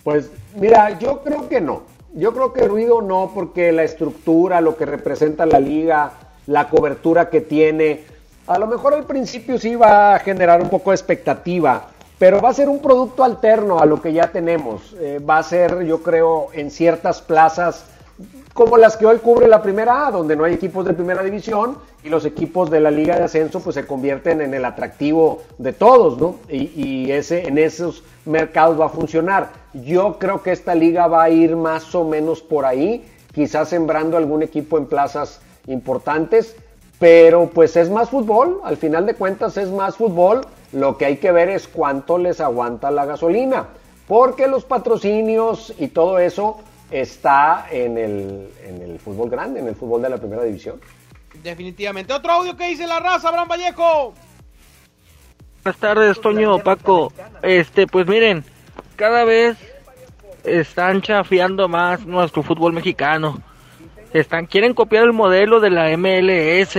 [0.04, 1.84] Pues mira, yo creo que no.
[2.14, 6.12] Yo creo que ruido no, porque la estructura, lo que representa la liga,
[6.46, 8.04] la cobertura que tiene,
[8.48, 11.88] a lo mejor al principio sí va a generar un poco de expectativa,
[12.20, 14.94] pero va a ser un producto alterno a lo que ya tenemos.
[15.00, 17.86] Eh, va a ser, yo creo, en ciertas plazas
[18.54, 21.78] como las que hoy cubre la primera A, donde no hay equipos de primera división
[22.04, 25.74] y los equipos de la liga de ascenso pues se convierten en el atractivo de
[25.74, 26.36] todos, ¿no?
[26.50, 29.50] Y, y, ese, en esos mercados va a funcionar.
[29.74, 34.18] Yo creo que esta liga va a ir más o menos por ahí, quizás sembrando
[34.18, 36.56] algún equipo en plazas importantes,
[37.00, 41.18] pero pues es más fútbol, al final de cuentas es más fútbol, lo que hay
[41.18, 43.68] que ver es cuánto les aguanta la gasolina,
[44.08, 46.58] porque los patrocinios y todo eso
[46.92, 50.80] está en el, en el fútbol grande, en el fútbol de la primera división.
[51.42, 52.14] Definitivamente.
[52.14, 54.14] Otro audio que dice la raza, Abraham Vallejo.
[55.64, 57.14] Buenas tardes, Toño, Paco.
[57.42, 58.44] Este, pues miren,
[58.96, 59.58] cada vez
[60.44, 63.42] están chafiando más nuestro fútbol mexicano.
[64.14, 66.74] Están, quieren copiar el modelo de la MLS,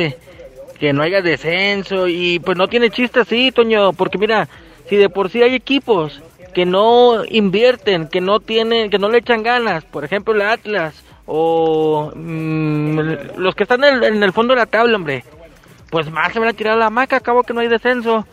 [0.79, 4.49] que no haya descenso y pues no tiene chiste así, Toño, porque mira,
[4.89, 6.21] si de por sí hay equipos
[6.55, 11.03] que no invierten, que no tienen, que no le echan ganas, por ejemplo el Atlas
[11.27, 12.99] o mmm,
[13.37, 15.25] los que están en el, en el, fondo de la tabla, hombre,
[15.91, 18.27] pues más se van a tirar a la maca, acabo que no hay descenso.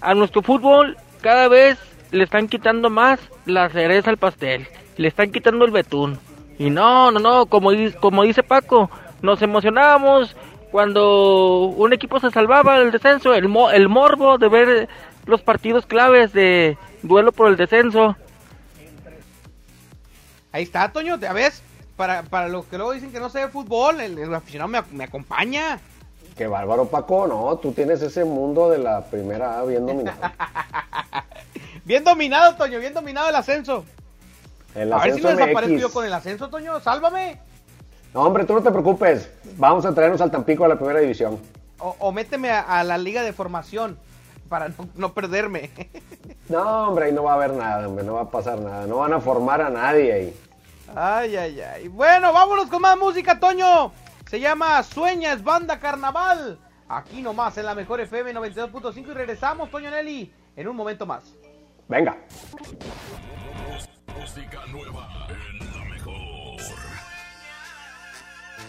[0.00, 1.78] A nuestro fútbol cada vez
[2.10, 6.18] le están quitando más la cereza al pastel, le están quitando el betún.
[6.58, 8.90] Y no, no, no, como, como dice Paco,
[9.22, 10.36] nos emocionábamos
[10.70, 14.88] cuando un equipo se salvaba del descenso, el, mo el morbo de ver
[15.26, 16.76] los partidos claves de
[17.06, 18.16] duelo por el descenso.
[20.52, 21.52] Ahí está, Toño, a ver,
[21.96, 24.80] para, para los que luego dicen que no sé de fútbol, el, el aficionado me,
[24.90, 25.78] me, acompaña.
[26.36, 30.18] Qué bárbaro, Paco, no, tú tienes ese mundo de la primera bien dominado.
[31.84, 33.84] bien dominado, Toño, bien dominado el ascenso.
[34.74, 37.38] El a ascenso ver si no desaparezco yo con el ascenso, Toño, sálvame.
[38.14, 41.38] No, hombre, tú no te preocupes, vamos a traernos al Tampico a la primera división.
[41.78, 43.98] O, o méteme a, a la liga de formación
[44.48, 45.70] para no, no, perderme.
[46.48, 48.86] No, hombre, ahí no va a haber nada, hombre, no va a pasar nada.
[48.86, 50.36] No van a formar a nadie ahí.
[50.94, 51.88] Ay, ay, ay.
[51.88, 53.92] Bueno, vámonos con más música, Toño.
[54.30, 56.58] Se llama Sueñas Banda Carnaval.
[56.88, 61.24] Aquí nomás en la mejor FM 92.5 y regresamos, Toño Nelly, en un momento más.
[61.88, 62.16] Venga.
[64.18, 66.60] Música nueva en la mejor.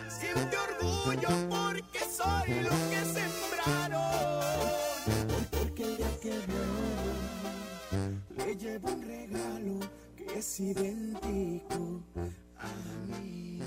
[0.07, 4.36] Siente orgullo porque soy lo que sembraron.
[8.67, 9.79] Llevo un regalo
[10.17, 12.03] que es idéntico
[12.57, 12.67] a
[13.07, 13.59] mí.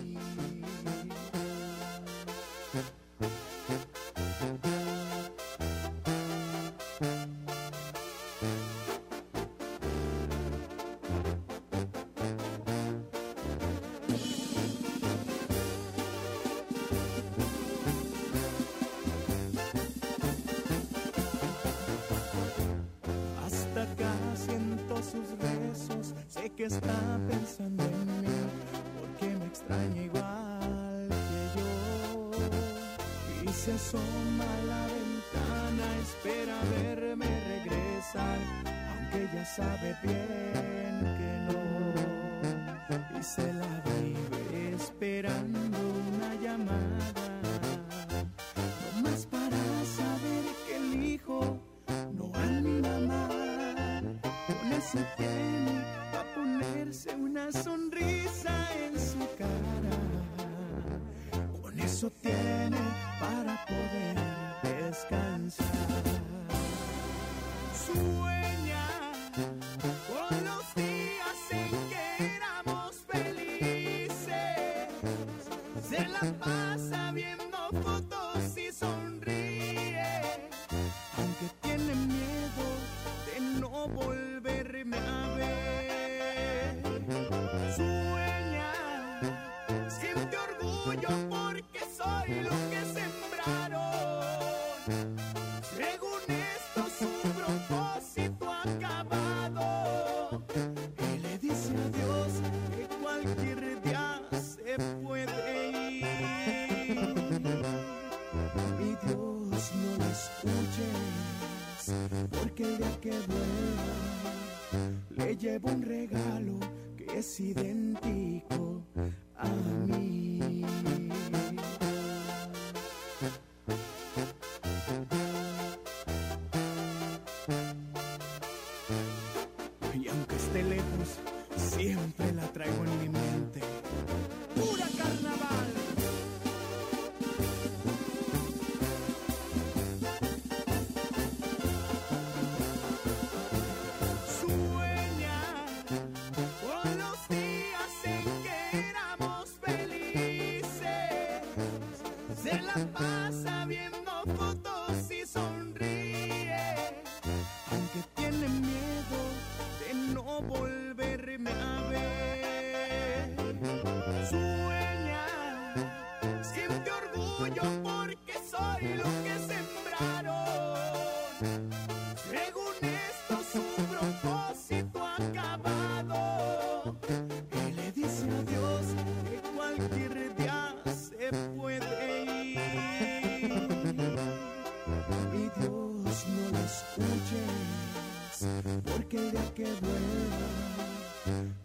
[115.41, 116.61] Llevo un regalo
[116.97, 117.80] que es idéntico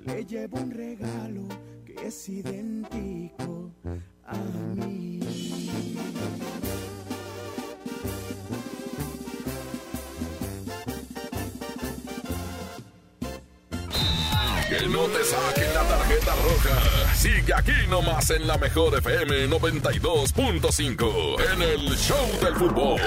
[0.06, 1.48] le llevo un regalo
[1.86, 3.72] que es idéntico
[4.26, 4.38] a
[4.76, 5.20] mí.
[14.70, 17.16] Que no te saquen la tarjeta roja.
[17.16, 23.00] Sigue aquí nomás en la mejor FM 92.5 en el Show del Fútbol.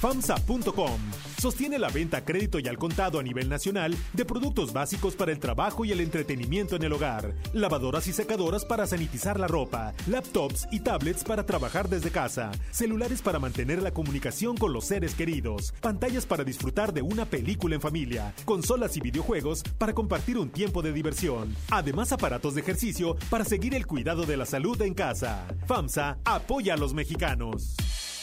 [0.00, 1.09] FAMSA.com
[1.40, 5.32] sostiene la venta a crédito y al contado a nivel nacional de productos básicos para
[5.32, 9.94] el trabajo y el entretenimiento en el hogar, lavadoras y secadoras para sanitizar la ropa,
[10.06, 15.14] laptops y tablets para trabajar desde casa, celulares para mantener la comunicación con los seres
[15.14, 20.50] queridos, pantallas para disfrutar de una película en familia, consolas y videojuegos para compartir un
[20.50, 24.92] tiempo de diversión, además aparatos de ejercicio para seguir el cuidado de la salud en
[24.92, 25.46] casa.
[25.66, 27.76] FAMSA apoya a los mexicanos.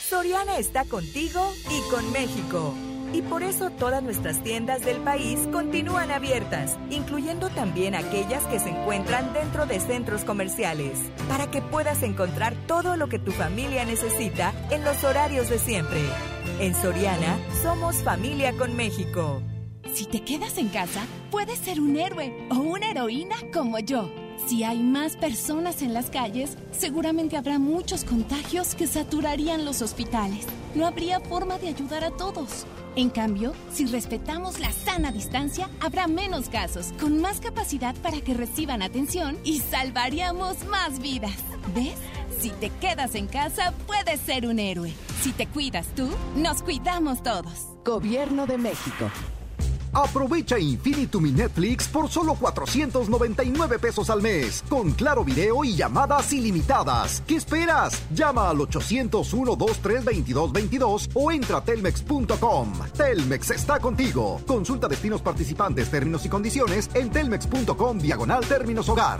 [0.08, 2.76] Soriana está contigo y con México.
[3.14, 8.70] Y por eso todas nuestras tiendas del país continúan abiertas, incluyendo también aquellas que se
[8.70, 14.54] encuentran dentro de centros comerciales, para que puedas encontrar todo lo que tu familia necesita
[14.70, 16.00] en los horarios de siempre.
[16.60, 19.42] En Soriana, somos familia con México.
[19.94, 21.02] Si te quedas en casa,
[21.32, 24.27] puedes ser un héroe o una heroína como yo.
[24.48, 30.48] Si hay más personas en las calles, seguramente habrá muchos contagios que saturarían los hospitales.
[30.74, 32.66] No habría forma de ayudar a todos.
[32.96, 38.34] En cambio, si respetamos la sana distancia, habrá menos casos, con más capacidad para que
[38.34, 41.36] reciban atención y salvaríamos más vidas.
[41.76, 41.98] ¿Ves?
[42.40, 44.94] Si te quedas en casa, puedes ser un héroe.
[45.24, 47.68] Si te cuidas tú, nos cuidamos todos.
[47.84, 49.12] Gobierno de México.
[49.98, 56.32] Aprovecha Infinitum y Netflix por solo 499 pesos al mes, con claro video y llamadas
[56.34, 57.24] ilimitadas.
[57.26, 58.04] ¿Qué esperas?
[58.14, 62.74] Llama al 801-23222 o entra a telmex.com.
[62.96, 64.40] Telmex está contigo.
[64.46, 69.20] Consulta destinos participantes, términos y condiciones en telmex.com diagonal términos hogar.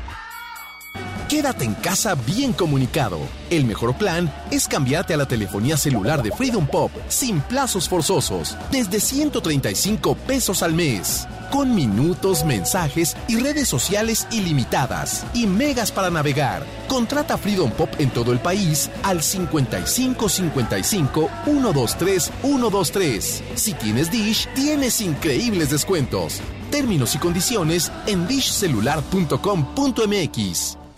[1.31, 3.17] Quédate en casa bien comunicado.
[3.49, 8.57] El mejor plan es cambiarte a la telefonía celular de Freedom Pop sin plazos forzosos,
[8.69, 16.09] desde 135 pesos al mes, con minutos, mensajes y redes sociales ilimitadas y megas para
[16.09, 16.65] navegar.
[16.89, 23.43] Contrata Freedom Pop en todo el país al 55 55 123 123.
[23.55, 26.41] Si tienes Dish, tienes increíbles descuentos.
[26.71, 30.80] Términos y condiciones en dishcelular.com.mx.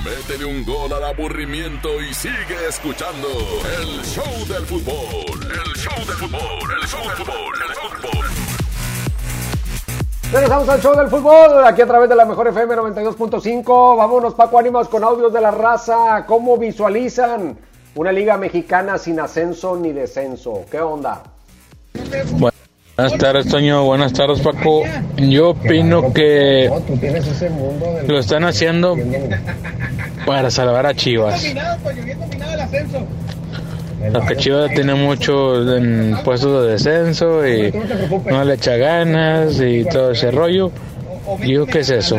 [0.00, 3.28] Métele un gol al aburrimiento y sigue escuchando
[3.78, 5.42] el show del fútbol.
[5.42, 8.26] El show del fútbol, el show del fútbol, el show del fútbol.
[10.32, 13.96] Regresamos al show del fútbol, aquí a través de la mejor FM 92.5.
[13.96, 16.24] Vámonos, Paco Ánimas, con audios de la raza.
[16.26, 17.56] ¿Cómo visualizan
[17.94, 20.64] una liga mexicana sin ascenso ni descenso?
[20.70, 21.22] ¿Qué onda?
[22.96, 23.84] Buenas tardes, Toño.
[23.84, 24.82] Buenas tardes, Paco.
[25.16, 26.70] Yo opino que
[28.06, 28.96] lo están haciendo
[30.26, 31.42] para salvar a Chivas.
[34.12, 37.72] Porque Chivas tiene mucho en puestos de descenso y
[38.26, 40.70] no le echa ganas y todo ese rollo.
[41.40, 42.18] Digo, ¿qué es eso?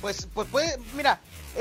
[0.00, 0.76] Pues, pues puede,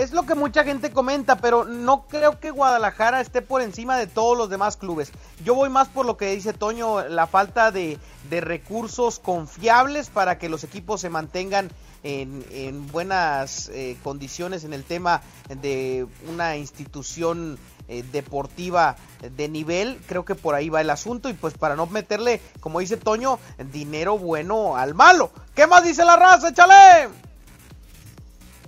[0.04, 4.08] es lo que mucha gente comenta, pero no creo que Guadalajara esté por encima de
[4.08, 5.12] todos los demás clubes.
[5.44, 8.00] Yo voy más por lo que dice Toño, la falta de,
[8.30, 11.70] de recursos confiables para que los equipos se mantengan
[12.04, 15.22] en, en buenas eh, condiciones en el tema
[15.62, 18.96] de una institución eh, deportiva
[19.38, 20.00] de nivel.
[20.08, 23.38] Creo que por ahí va el asunto y pues para no meterle, como dice Toño,
[23.72, 25.32] dinero bueno al malo.
[25.54, 26.50] ¿Qué más dice la raza?
[26.50, 27.10] Échale.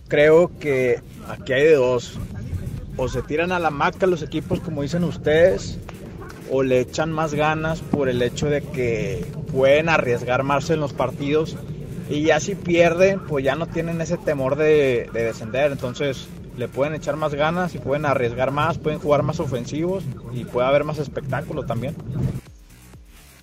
[0.08, 2.20] creo que aquí hay de dos.
[2.98, 5.80] O se tiran a la maca los equipos como dicen ustedes,
[6.52, 10.94] o le echan más ganas por el hecho de que pueden arriesgar más en los
[10.94, 11.56] partidos.
[12.10, 15.72] Y ya si pierden, pues ya no tienen ese temor de, de descender.
[15.72, 20.04] Entonces le pueden echar más ganas y pueden arriesgar más, pueden jugar más ofensivos
[20.34, 21.96] y puede haber más espectáculo también.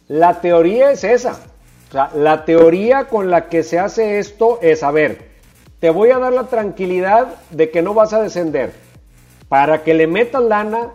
[0.06, 1.40] La teoría es esa.
[1.88, 5.29] O sea, la teoría con la que se hace esto es, a ver,
[5.80, 8.72] te voy a dar la tranquilidad de que no vas a descender.
[9.48, 10.90] Para que le metas lana,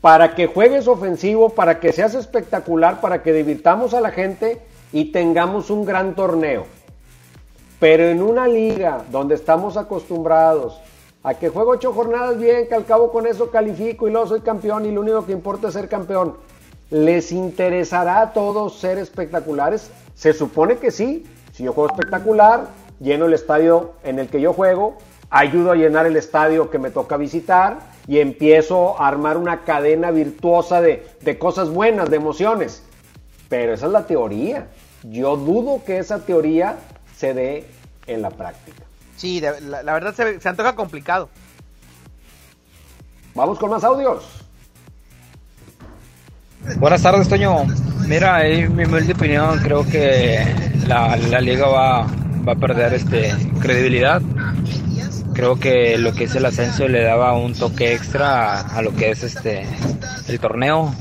[0.00, 4.60] para que juegues ofensivo, para que seas espectacular, para que divirtamos a la gente
[4.92, 6.66] y tengamos un gran torneo.
[7.80, 10.78] Pero en una liga donde estamos acostumbrados
[11.22, 14.42] a que juego ocho jornadas bien, que al cabo con eso califico y luego soy
[14.42, 16.36] campeón y lo único que importa es ser campeón.
[16.90, 19.90] ¿Les interesará a todos ser espectaculares?
[20.14, 21.26] Se supone que sí.
[21.52, 22.68] Si yo juego espectacular,
[23.00, 24.98] lleno el estadio en el que yo juego,
[25.30, 30.10] ayudo a llenar el estadio que me toca visitar y empiezo a armar una cadena
[30.10, 32.82] virtuosa de, de cosas buenas, de emociones.
[33.48, 34.68] Pero esa es la teoría.
[35.02, 36.76] Yo dudo que esa teoría
[37.16, 37.64] se dé
[38.06, 38.82] en la práctica.
[39.16, 41.28] Sí, de- la, la verdad se, se antoja complicado.
[43.34, 44.24] Vamos con más audios.
[46.78, 47.64] Buenas tardes, Toño.
[48.08, 50.44] Mira, en mi humilde opinión, creo que
[50.86, 52.06] la, la liga va,
[52.46, 54.22] va a perder este credibilidad.
[55.34, 59.10] Creo que lo que es el ascenso le daba un toque extra a, lo que
[59.10, 59.66] es este
[60.28, 60.94] el torneo.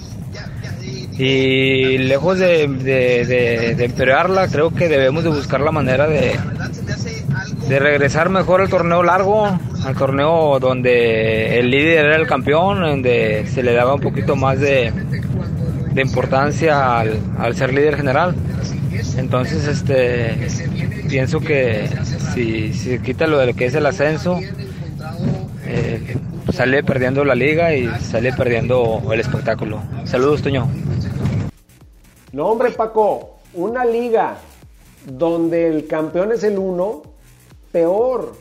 [1.18, 6.38] Y lejos de, de, empeorarla, creo que debemos de buscar la manera de,
[7.70, 13.46] de regresar mejor al torneo largo, al torneo donde el líder era el campeón, donde
[13.48, 14.92] se le daba un poquito más de,
[15.96, 18.36] importancia al ser líder general.
[19.18, 20.48] Entonces, este,
[21.16, 21.88] pienso que
[22.34, 24.38] si, se quita lo de lo que es el ascenso,
[25.66, 26.18] eh,
[26.52, 29.82] sale perdiendo la liga y sale perdiendo el espectáculo.
[30.04, 30.68] Saludos, Toño.
[32.34, 34.40] No, hombre, Paco, una liga
[35.06, 37.04] donde el campeón es el 1,
[37.72, 38.34] peor.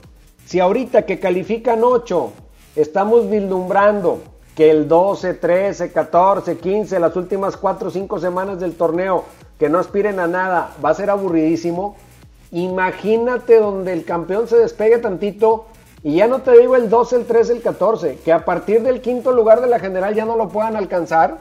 [0.45, 2.33] Si ahorita que califican 8,
[2.75, 4.20] estamos vislumbrando
[4.57, 9.27] que el 12, 13, 14, 15, las últimas 4 o 5 semanas del torneo,
[9.61, 11.95] que no aspiren a nada, va a ser aburridísimo.
[12.55, 15.67] Imagínate donde el campeón se despegue tantito
[16.03, 19.01] y ya no te digo el 12, el 13, el 14, que a partir del
[19.01, 21.39] quinto lugar de la general ya no lo puedan alcanzar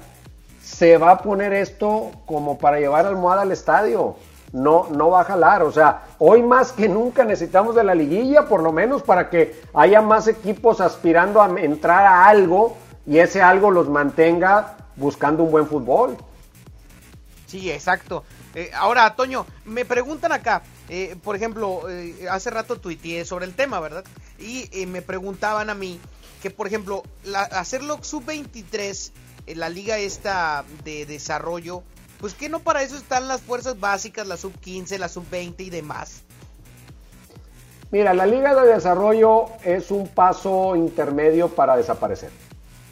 [0.63, 4.15] se va a poner esto como para llevar almohada al estadio.
[4.53, 5.63] no, no va a jalar.
[5.63, 9.59] O sea, hoy más que nunca necesitamos de la liguilla, por lo menos para que
[9.73, 15.51] haya más equipos aspirando a entrar a algo y ese algo los mantenga buscando un
[15.51, 16.17] buen fútbol.
[17.47, 18.23] Sí, exacto.
[18.55, 23.53] Eh, ahora, Toño, me preguntan acá, eh, por ejemplo, eh, hace rato tuiteé sobre el
[23.53, 24.03] tema, ¿verdad?
[24.39, 25.99] Y me preguntaban a mí
[26.41, 27.03] que, por ejemplo,
[27.51, 29.11] hacerlo sub-23,
[29.55, 31.83] la liga esta de desarrollo,
[32.19, 36.23] pues que no para eso están las fuerzas básicas, la sub-15, la sub-20 y demás.
[37.91, 42.31] Mira, la liga de desarrollo es un paso intermedio para desaparecer,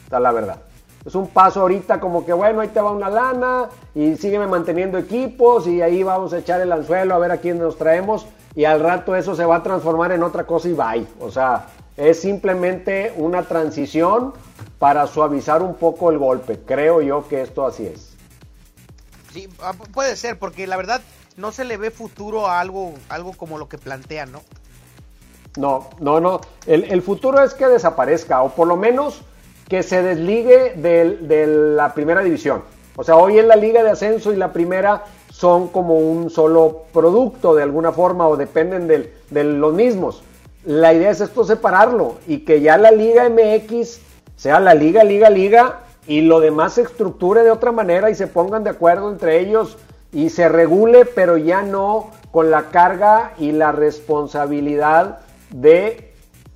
[0.04, 0.62] está la verdad.
[1.04, 4.98] Es un paso ahorita como que bueno, ahí te va una lana y sígueme manteniendo
[4.98, 8.64] equipos y ahí vamos a echar el anzuelo a ver a quién nos traemos y
[8.64, 11.06] al rato eso se va a transformar en otra cosa y bye.
[11.20, 14.32] O sea, es simplemente una transición
[14.78, 16.60] para suavizar un poco el golpe.
[16.64, 18.12] Creo yo que esto así es.
[19.32, 21.00] Sí, ah, puede ser, porque la verdad
[21.36, 24.42] no se le ve futuro a algo, algo como lo que plantean, ¿no?
[25.56, 26.40] No, no, no.
[26.66, 29.22] El, futuro es que desaparezca, o por lo menos
[29.68, 32.62] que se desligue de, la primera división.
[32.96, 36.82] O sea, hoy en la liga de ascenso y la primera son como un solo
[36.92, 40.22] producto de alguna forma o dependen de los mismos.
[40.64, 43.98] La idea es esto separarlo y que ya la Liga MX
[44.36, 48.28] sea la Liga, Liga, Liga y lo demás se estructure de otra manera y se
[48.28, 49.76] pongan de acuerdo entre ellos
[50.12, 55.18] y se regule, pero ya no con la carga y la responsabilidad
[55.50, 56.12] de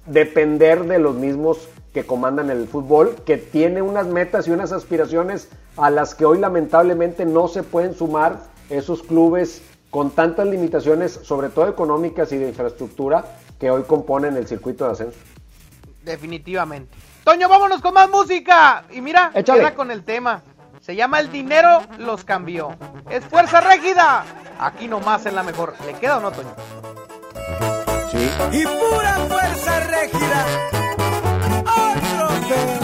[0.06, 5.48] depender de los mismos que comandan el fútbol, que tiene unas metas y unas aspiraciones
[5.78, 11.48] a las que hoy lamentablemente no se pueden sumar esos clubes con tantas limitaciones, sobre
[11.48, 13.24] todo económicas y de infraestructura,
[13.58, 15.18] que hoy componen el circuito de ascenso.
[16.02, 16.94] Definitivamente.
[17.24, 18.84] Toño, vámonos con más música.
[18.90, 20.42] Y mira, queda con el tema.
[20.82, 22.76] Se llama El dinero los cambió.
[23.08, 24.22] Es fuerza rígida.
[24.58, 25.72] Aquí nomás en la mejor.
[25.86, 26.54] ¿Le queda o no, Toño?
[28.10, 28.28] Sí.
[28.52, 30.46] Y pura fuerza rígida.
[31.66, 31.85] Otro
[32.48, 32.75] cambio,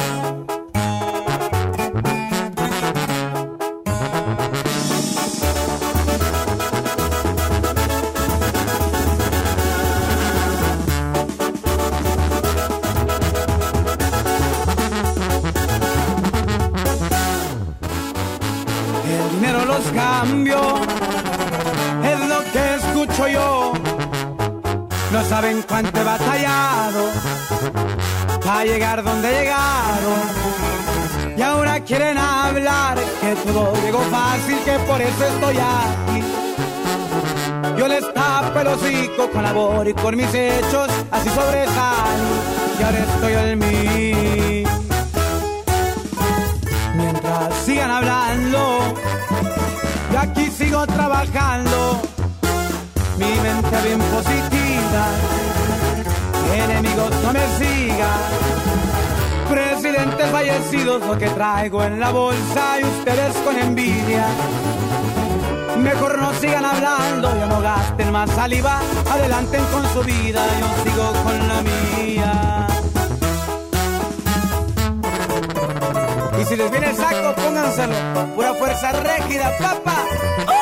[25.42, 27.10] saben cuánto he batallado
[28.44, 30.20] para llegar donde llegaron.
[31.36, 36.22] Y ahora quieren hablar que todo llegó fácil, que por eso estoy aquí.
[37.76, 42.34] Yo les tapo el hocico con labor y por mis hechos, así sobresalí.
[42.78, 44.64] Y ahora estoy en mí.
[46.94, 48.94] Mientras sigan hablando
[50.12, 52.11] y aquí sigo trabajando,
[53.18, 55.04] mi mente bien positiva,
[56.54, 58.20] enemigos no me sigan,
[59.48, 64.26] presidentes fallecidos lo que traigo en la bolsa y ustedes con envidia.
[65.78, 71.12] Mejor no sigan hablando, ya no gasten más saliva, adelanten con su vida, yo sigo
[71.24, 72.66] con la mía.
[76.40, 77.94] Y si les viene el saco, pónganselo.
[78.34, 80.04] Pura fuerza rígida, papá.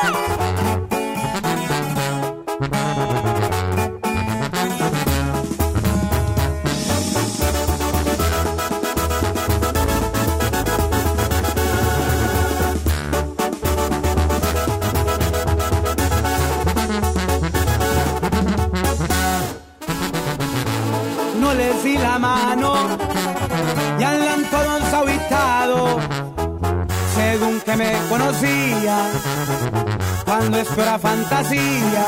[27.71, 28.97] que me conocía,
[30.25, 32.05] cuando esto era fantasía.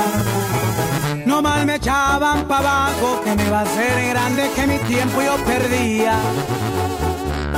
[1.25, 5.21] No mal me echaban para abajo, que me iba a ser grande, que mi tiempo
[5.21, 6.15] yo perdía.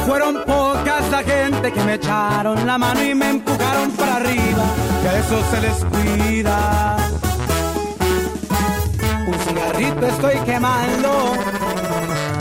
[0.05, 4.63] Fueron pocas la gente que me echaron la mano y me empujaron para arriba,
[5.01, 6.97] que a eso se les cuida.
[9.27, 11.33] Un cigarrito estoy quemando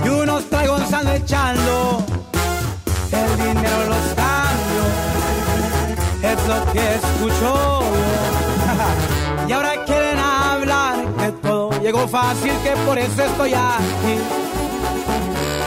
[0.05, 0.77] y unos traigo
[1.15, 2.05] echando
[3.12, 4.14] el dinero los
[6.45, 7.80] es lo que escucho
[9.49, 14.18] y ahora quieren hablar que todo llegó fácil, que por eso estoy aquí.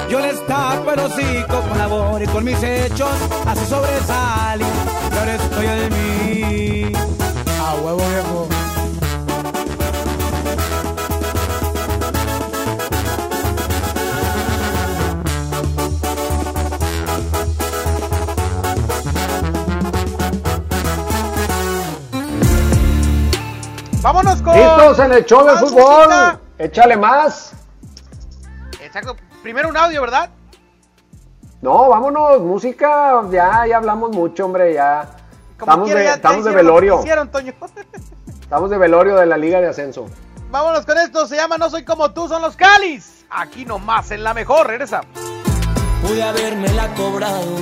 [0.10, 3.10] Yo les tapo el hocico con labor y con mis hechos,
[3.46, 4.66] así sobresalí,
[5.12, 6.92] y ahora estoy en mí.
[7.60, 8.48] A huevo viejo.
[24.58, 26.40] Carlitos en el show de fútbol.
[26.58, 27.54] Échale más.
[28.82, 29.16] Exacto.
[29.44, 30.30] Primero un audio, ¿verdad?
[31.62, 33.22] No, vámonos, música.
[33.32, 35.10] Ya, ya hablamos mucho, hombre, ya.
[35.52, 37.04] estamos de, estamos de velorio.
[38.42, 40.08] estamos de velorio de la Liga de Ascenso.
[40.50, 43.26] Vámonos con esto, se llama No Soy Como Tú, son los Calis.
[43.30, 45.02] Aquí nomás, en la mejor, regresa.
[46.02, 47.58] Pude haberme la cobrado,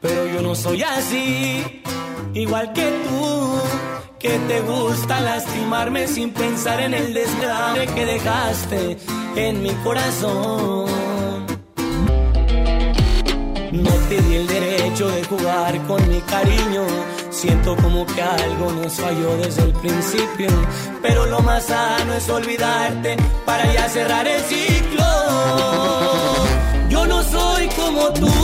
[0.00, 1.82] pero yo no soy así,
[2.32, 3.60] igual que tú,
[4.18, 8.98] que te gusta lastimarme sin pensar en el desgrace que dejaste
[9.36, 11.46] en mi corazón.
[13.72, 16.84] No te di el derecho de jugar con mi cariño.
[17.30, 20.48] Siento como que algo nos falló desde el principio.
[21.02, 25.04] Pero lo más sano es olvidarte para ya cerrar el ciclo.
[26.88, 28.37] Yo no soy como tú.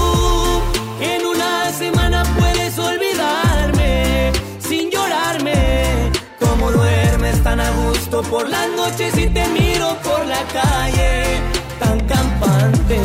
[8.23, 11.41] Por las noches y te miro por la calle
[11.81, 13.01] tan campante.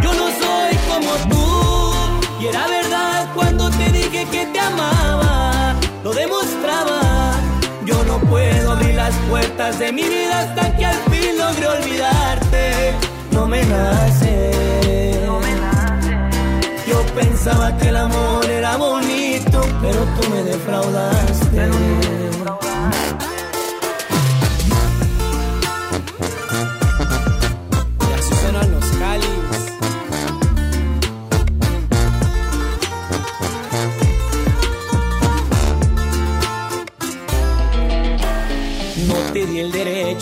[0.00, 2.40] Yo no soy como tú.
[2.40, 5.74] Y era verdad cuando te dije que te amaba.
[6.04, 7.34] Lo demostraba.
[7.84, 12.94] Yo no puedo abrir las puertas de mi vida hasta que al fin logre olvidarte.
[13.32, 14.52] No me nace.
[16.86, 21.70] Yo pensaba que el amor era bonito, pero tú me defraudaste.
[22.61, 22.61] Y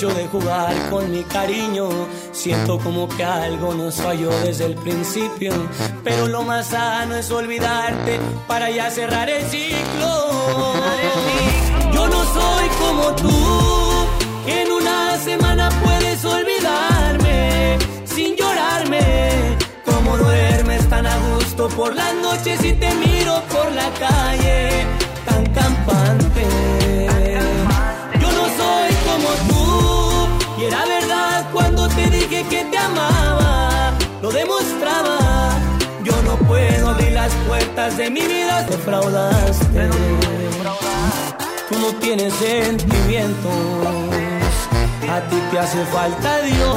[0.09, 1.88] de jugar con mi cariño.
[2.32, 5.53] Siento como que algo nos falló desde el principio.
[6.03, 10.74] Pero lo más sano es olvidarte para ya cerrar el ciclo.
[11.92, 14.07] Yo no soy como tú.
[14.46, 17.76] En una semana puedes olvidarme
[18.07, 19.57] sin llorarme.
[19.84, 24.86] Como duermes tan a gusto por las noches y te miro por la calle
[25.26, 26.79] tan campante.
[30.70, 33.92] Era verdad cuando te dije que te amaba.
[34.22, 35.18] Lo demostraba.
[36.04, 38.66] Yo no puedo abrir las puertas de mi vida.
[38.66, 39.90] Te fraudaste.
[41.68, 43.52] Tú no tienes sentimientos.
[45.10, 46.76] A ti te hace falta Dios.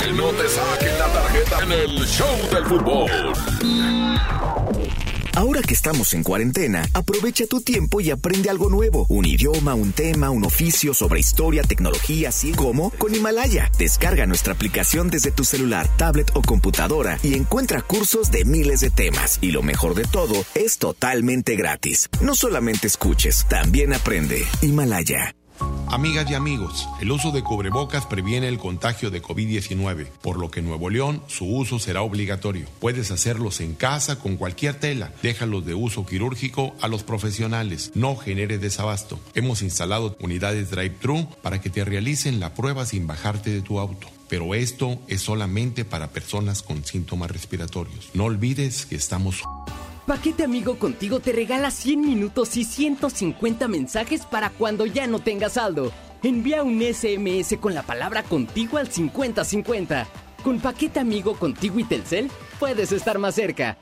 [0.00, 3.10] Que no te saquen la tarjeta en el show del fútbol.
[5.36, 9.04] Ahora que estamos en cuarentena, aprovecha tu tiempo y aprende algo nuevo.
[9.08, 13.70] Un idioma, un tema, un oficio sobre historia, tecnología, así como con Himalaya.
[13.76, 18.90] Descarga nuestra aplicación desde tu celular, tablet o computadora y encuentra cursos de miles de
[18.90, 19.38] temas.
[19.40, 22.08] Y lo mejor de todo, es totalmente gratis.
[22.20, 24.44] No solamente escuches, también aprende.
[24.62, 25.34] Himalaya.
[25.94, 30.58] Amigas y amigos, el uso de cubrebocas previene el contagio de COVID-19, por lo que
[30.58, 32.66] en Nuevo León su uso será obligatorio.
[32.80, 35.12] Puedes hacerlos en casa con cualquier tela.
[35.22, 37.92] Déjalos de uso quirúrgico a los profesionales.
[37.94, 39.20] No genere desabasto.
[39.36, 44.08] Hemos instalado unidades drive-thru para que te realicen la prueba sin bajarte de tu auto.
[44.28, 48.10] Pero esto es solamente para personas con síntomas respiratorios.
[48.14, 49.44] No olvides que estamos...
[50.06, 55.54] Paquete Amigo Contigo te regala 100 minutos y 150 mensajes para cuando ya no tengas
[55.54, 55.92] saldo.
[56.22, 60.06] Envía un SMS con la palabra contigo al 5050.
[60.42, 62.30] Con Paquete Amigo Contigo y Telcel,
[62.60, 63.78] puedes estar más cerca.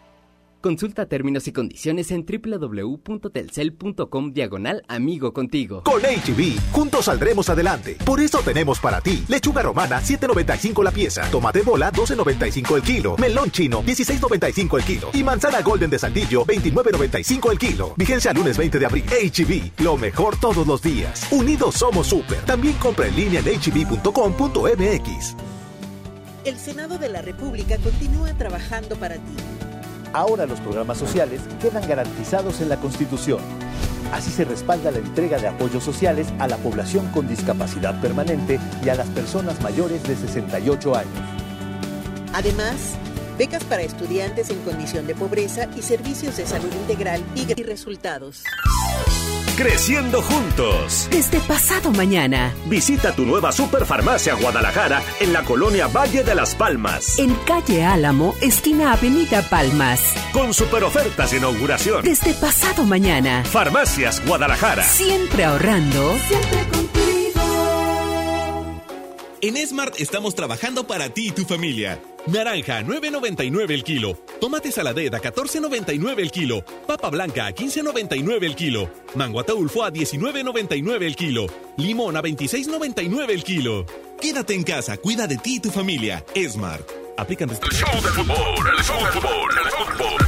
[0.63, 5.83] Consulta términos y condiciones en www.telcel.com diagonal amigo contigo.
[5.83, 7.97] Con HB, juntos saldremos adelante.
[8.05, 13.17] Por eso tenemos para ti lechuga romana 7.95 la pieza, tomate bola 12.95 el kilo,
[13.19, 17.95] melón chino 16.95 el kilo y manzana golden de Saldillo 29.95 el kilo.
[17.97, 19.05] Vigencia lunes 20 de abril.
[19.05, 21.27] HB, lo mejor todos los días.
[21.33, 22.39] Unidos somos super.
[22.43, 25.35] También compra en línea en hb.com.mx.
[26.45, 29.35] El Senado de la República continúa trabajando para ti.
[30.13, 33.41] Ahora los programas sociales quedan garantizados en la Constitución.
[34.13, 38.91] Así se respalda la entrega de apoyos sociales a la población con discapacidad permanente y
[38.91, 41.13] a las personas mayores de 68 años.
[42.35, 42.97] Además,
[43.43, 48.45] becas para estudiantes en condición de pobreza y servicios de salud integral y resultados.
[49.57, 51.09] Creciendo juntos.
[51.11, 52.55] Desde pasado mañana.
[52.67, 57.19] Visita tu nueva Superfarmacia Guadalajara en la colonia Valle de las Palmas.
[57.19, 60.15] En calle Álamo, esquina Avenida Palmas.
[60.33, 62.05] Con super ofertas de inauguración.
[62.05, 63.43] Desde pasado mañana.
[63.45, 64.85] Farmacias Guadalajara.
[64.85, 66.17] Siempre ahorrando.
[66.29, 67.02] Siempre contigo.
[69.45, 72.01] En Smart estamos trabajando para ti y tu familia.
[72.29, 74.15] Naranja a 9.99 el kilo.
[74.41, 76.65] Tomate saladera a 14.99 el kilo.
[76.87, 78.89] Papa blanca a 15.99 el kilo.
[79.17, 81.47] Mango ataulfo a 19.99 el kilo.
[81.77, 83.85] Limón a 26.99 el kilo.
[84.21, 86.25] Quédate en casa, cuida de ti y tu familia.
[86.49, 86.89] Smart.
[87.19, 90.27] Aplican El show del fútbol, el show del fútbol, el show del fútbol.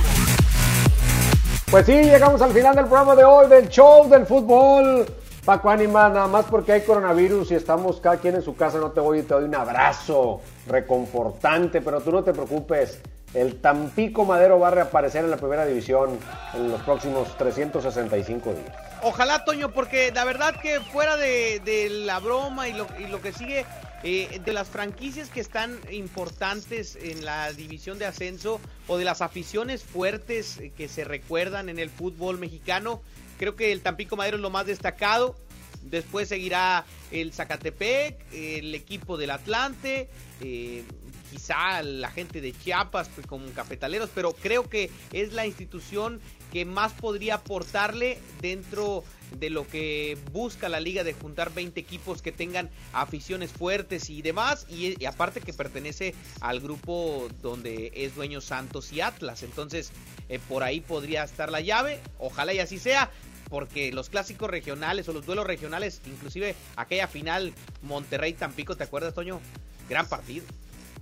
[1.71, 5.07] Pues sí, llegamos al final del programa de hoy del show del fútbol.
[5.45, 8.93] Paco Anima, nada más porque hay coronavirus y estamos cada quien en su casa, no
[8.93, 12.99] te voy y te doy un abrazo reconfortante, pero tú no te preocupes.
[13.35, 16.19] El Tampico Madero va a reaparecer en la primera división
[16.55, 18.73] en los próximos 365 días.
[19.03, 23.33] Ojalá, Toño, porque la verdad que fuera de, la broma y lo, y lo que
[23.33, 23.67] sigue,
[24.03, 29.21] eh, de las franquicias que están importantes en la división de ascenso o de las
[29.21, 33.03] aficiones fuertes eh, que se recuerdan en el fútbol mexicano,
[33.39, 35.37] creo que el Tampico Madero es lo más destacado.
[35.83, 40.09] Después seguirá el Zacatepec, el equipo del Atlante,
[40.41, 40.83] eh,
[41.31, 46.21] quizá la gente de Chiapas pues, como cafetaleros, pero creo que es la institución
[46.53, 49.05] que más podría aportarle dentro
[49.39, 54.23] de lo que busca la liga de juntar 20 equipos que tengan aficiones fuertes y
[54.23, 59.43] demás y, aparte que pertenece al grupo donde es dueño Santos y Atlas.
[59.43, 59.93] Entonces
[60.29, 63.11] eh, por ahí podría estar la llave ojalá y así sea
[63.51, 67.53] porque los clásicos regionales o los duelos regionales inclusive aquella final
[67.83, 69.41] Monterrey Tampico te acuerdas Toño
[69.89, 70.47] gran partido.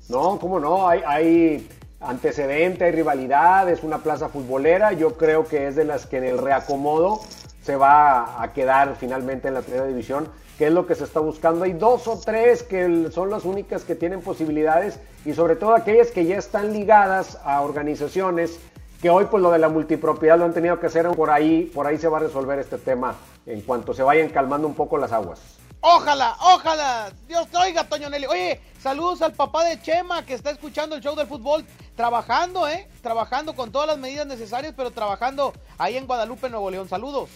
[0.08, 1.68] No, cómo no, hay, hay
[2.00, 6.24] antecedente, hay rivalidad, es una plaza futbolera, yo creo que es de las que en
[6.24, 7.20] el reacomodo
[7.62, 11.20] se va a quedar finalmente en la primera división, que es lo que se está
[11.20, 11.64] buscando.
[11.64, 16.10] Hay dos o tres que son las únicas que tienen posibilidades y sobre todo aquellas
[16.10, 18.58] que ya están ligadas a organizaciones
[19.00, 21.86] que hoy pues lo de la multipropiedad lo han tenido que hacer por ahí, por
[21.86, 25.10] ahí se va a resolver este tema en cuanto se vayan calmando un poco las
[25.10, 25.40] aguas.
[25.80, 27.10] Ojalá, ojalá.
[27.26, 28.26] Dios te oiga, Toño Nelly.
[28.26, 31.64] Oye, saludos al papá de Chema que está escuchando el show del fútbol.
[31.96, 32.88] Trabajando, ¿eh?
[33.02, 36.88] Trabajando con todas las medidas necesarias, pero trabajando ahí en Guadalupe, Nuevo León.
[36.88, 37.30] Saludos.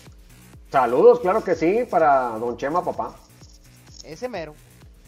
[0.76, 3.12] Saludos, claro que sí, para don Chema, papá.
[4.04, 4.52] Ese mero.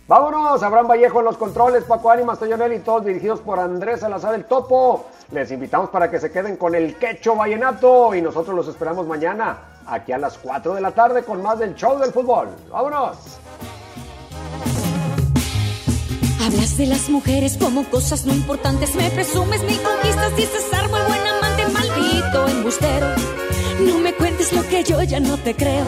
[0.07, 4.47] Vámonos, Abraham Vallejo en los controles, Paco Ánimas, Toyonel todos dirigidos por Andrés Salazar el
[4.47, 5.05] Topo.
[5.31, 9.59] Les invitamos para que se queden con el quecho vallenato y nosotros los esperamos mañana
[9.87, 12.49] aquí a las 4 de la tarde con más del show del fútbol.
[12.71, 13.19] Vámonos.
[16.47, 21.27] Hablas de las mujeres como cosas no importantes, me presumes mil conquistas, dices árbol, buen
[21.27, 23.48] amante, maldito embustero.
[23.81, 25.85] No me cuentes lo que yo ya no te creo.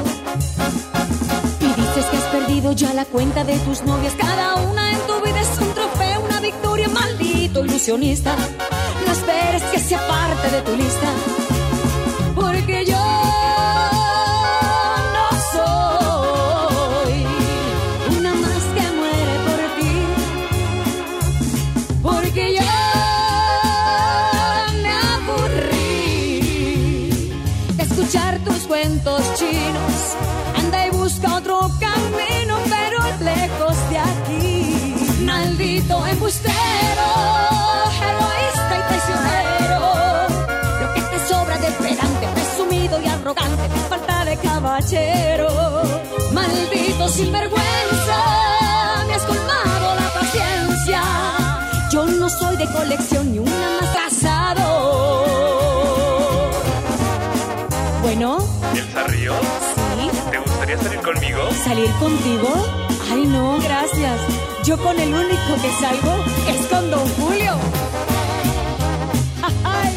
[1.61, 5.21] Y dices que has perdido ya la cuenta de tus novias, cada una en tu
[5.25, 8.37] vida es un trofeo, una victoria, maldito ilusionista.
[9.07, 11.09] No esperes que sea parte de tu lista,
[12.35, 13.00] porque yo
[43.31, 45.49] arrogante, falta de caballero.
[46.33, 48.19] Maldito sinvergüenza,
[49.07, 51.03] me has colmado la paciencia.
[51.93, 55.25] Yo no soy de colección ni una más casado.
[58.03, 58.39] Bueno,
[58.75, 59.37] ¿Elsa Ríos?
[59.99, 61.41] sí, ¿Te gustaría salir conmigo?
[61.65, 62.49] salir contigo.
[63.13, 64.21] Ay, no, gracias.
[64.65, 66.15] Yo con el único que salgo
[66.49, 67.55] es con Don Julio.
[69.65, 69.91] Ay.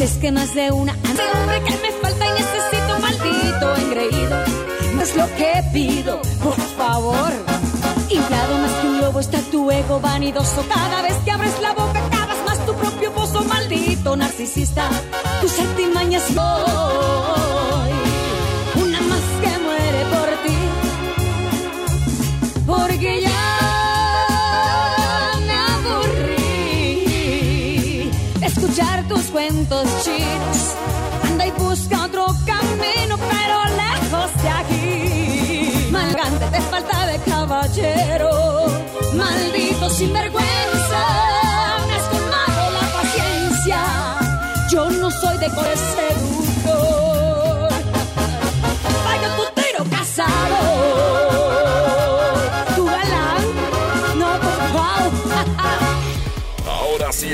[0.00, 4.36] Dices que más de una de hombre que me falta y necesito maldito engreído.
[4.94, 7.30] No es lo que pido, por favor.
[8.08, 10.64] Inflado más que un lobo está tu ego vanidoso.
[10.74, 14.88] Cada vez que abres la boca cavas más tu propio pozo, maldito narcisista.
[15.42, 17.92] Tus artimañas soy
[18.82, 20.56] una más que muere por ti.
[22.66, 23.39] Porque ya
[36.52, 38.30] Te falta de caballero.
[39.14, 41.02] Maldito sinvergüenza,
[41.86, 43.80] me has colmado la paciencia.
[44.70, 45.76] Yo no soy de core